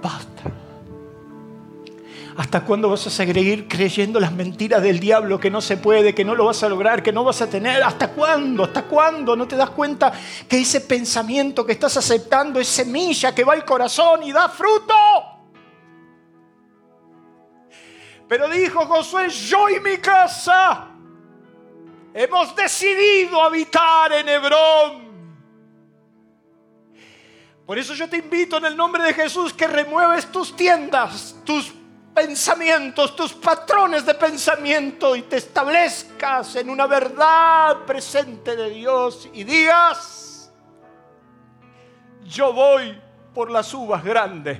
[0.01, 0.43] Basta.
[2.37, 6.23] ¿Hasta cuándo vas a seguir creyendo las mentiras del diablo que no se puede, que
[6.23, 7.83] no lo vas a lograr, que no vas a tener?
[7.83, 8.63] ¿Hasta cuándo?
[8.63, 9.35] ¿Hasta cuándo?
[9.35, 10.11] ¿No te das cuenta
[10.47, 14.95] que ese pensamiento que estás aceptando es semilla que va al corazón y da fruto?
[18.27, 20.90] Pero dijo Josué, yo y mi casa
[22.13, 25.11] hemos decidido habitar en Hebrón.
[27.65, 31.71] Por eso yo te invito en el nombre de Jesús que remueves tus tiendas, tus
[32.13, 39.43] pensamientos, tus patrones de pensamiento y te establezcas en una verdad presente de Dios y
[39.43, 40.51] digas,
[42.25, 42.99] yo voy
[43.33, 44.59] por las uvas grandes.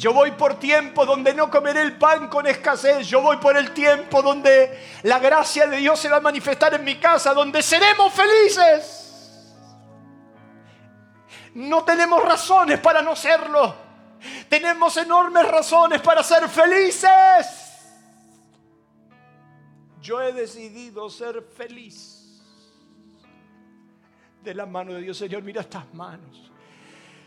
[0.00, 3.06] Yo voy por tiempo donde no comeré el pan con escasez.
[3.06, 6.82] Yo voy por el tiempo donde la gracia de Dios se va a manifestar en
[6.82, 9.54] mi casa, donde seremos felices.
[11.52, 13.74] No tenemos razones para no serlo.
[14.48, 17.46] Tenemos enormes razones para ser felices.
[20.00, 22.40] Yo he decidido ser feliz.
[24.42, 26.50] De la mano de Dios, Señor, mira estas manos.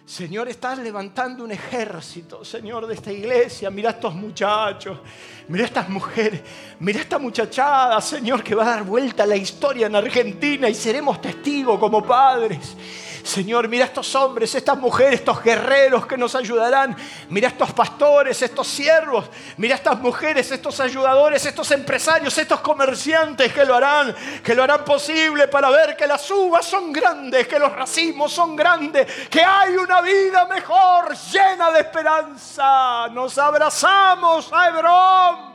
[0.06, 3.70] Señor, estás levantando un ejército, Señor, de esta iglesia.
[3.70, 5.00] Mira a estos muchachos,
[5.48, 6.42] mira a estas mujeres,
[6.80, 10.76] mira esta muchachada, Señor, que va a dar vuelta a la historia en Argentina y
[10.76, 12.76] seremos testigos como padres.
[13.24, 16.96] Señor, mira estos hombres, estas mujeres, estos guerreros que nos ayudarán.
[17.30, 19.30] Mira estos pastores, estos siervos.
[19.56, 24.14] Mira estas mujeres, estos ayudadores, estos empresarios, estos comerciantes que lo harán,
[24.44, 28.58] que lo harán posible para ver que las uvas son grandes, que los racismos son
[28.58, 33.08] grandes, que hay una vida mejor, llena de esperanza.
[33.08, 35.54] Nos abrazamos a Hebrón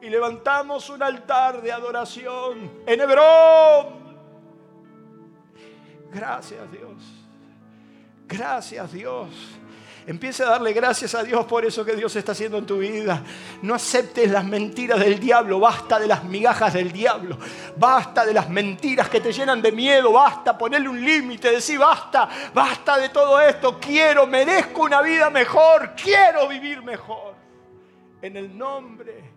[0.00, 4.03] y levantamos un altar de adoración en Hebrón
[6.14, 7.02] Gracias Dios.
[8.28, 9.28] Gracias Dios.
[10.06, 13.22] Empieza a darle gracias a Dios por eso que Dios está haciendo en tu vida.
[13.62, 15.58] No aceptes las mentiras del diablo.
[15.58, 17.38] Basta de las migajas del diablo.
[17.76, 20.12] Basta de las mentiras que te llenan de miedo.
[20.12, 21.50] Basta ponerle un límite.
[21.50, 22.28] Decir basta.
[22.52, 23.80] Basta de todo esto.
[23.80, 25.94] Quiero, merezco una vida mejor.
[25.96, 27.34] Quiero vivir mejor.
[28.20, 29.33] En el nombre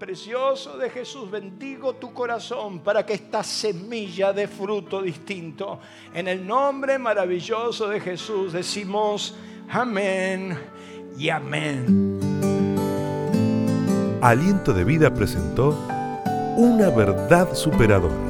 [0.00, 5.78] precioso de Jesús, bendigo tu corazón para que esta semilla de fruto distinto.
[6.14, 9.36] En el nombre maravilloso de Jesús decimos
[9.68, 10.58] amén
[11.18, 12.18] y amén.
[14.22, 15.78] Aliento de vida presentó
[16.56, 18.29] una verdad superadora.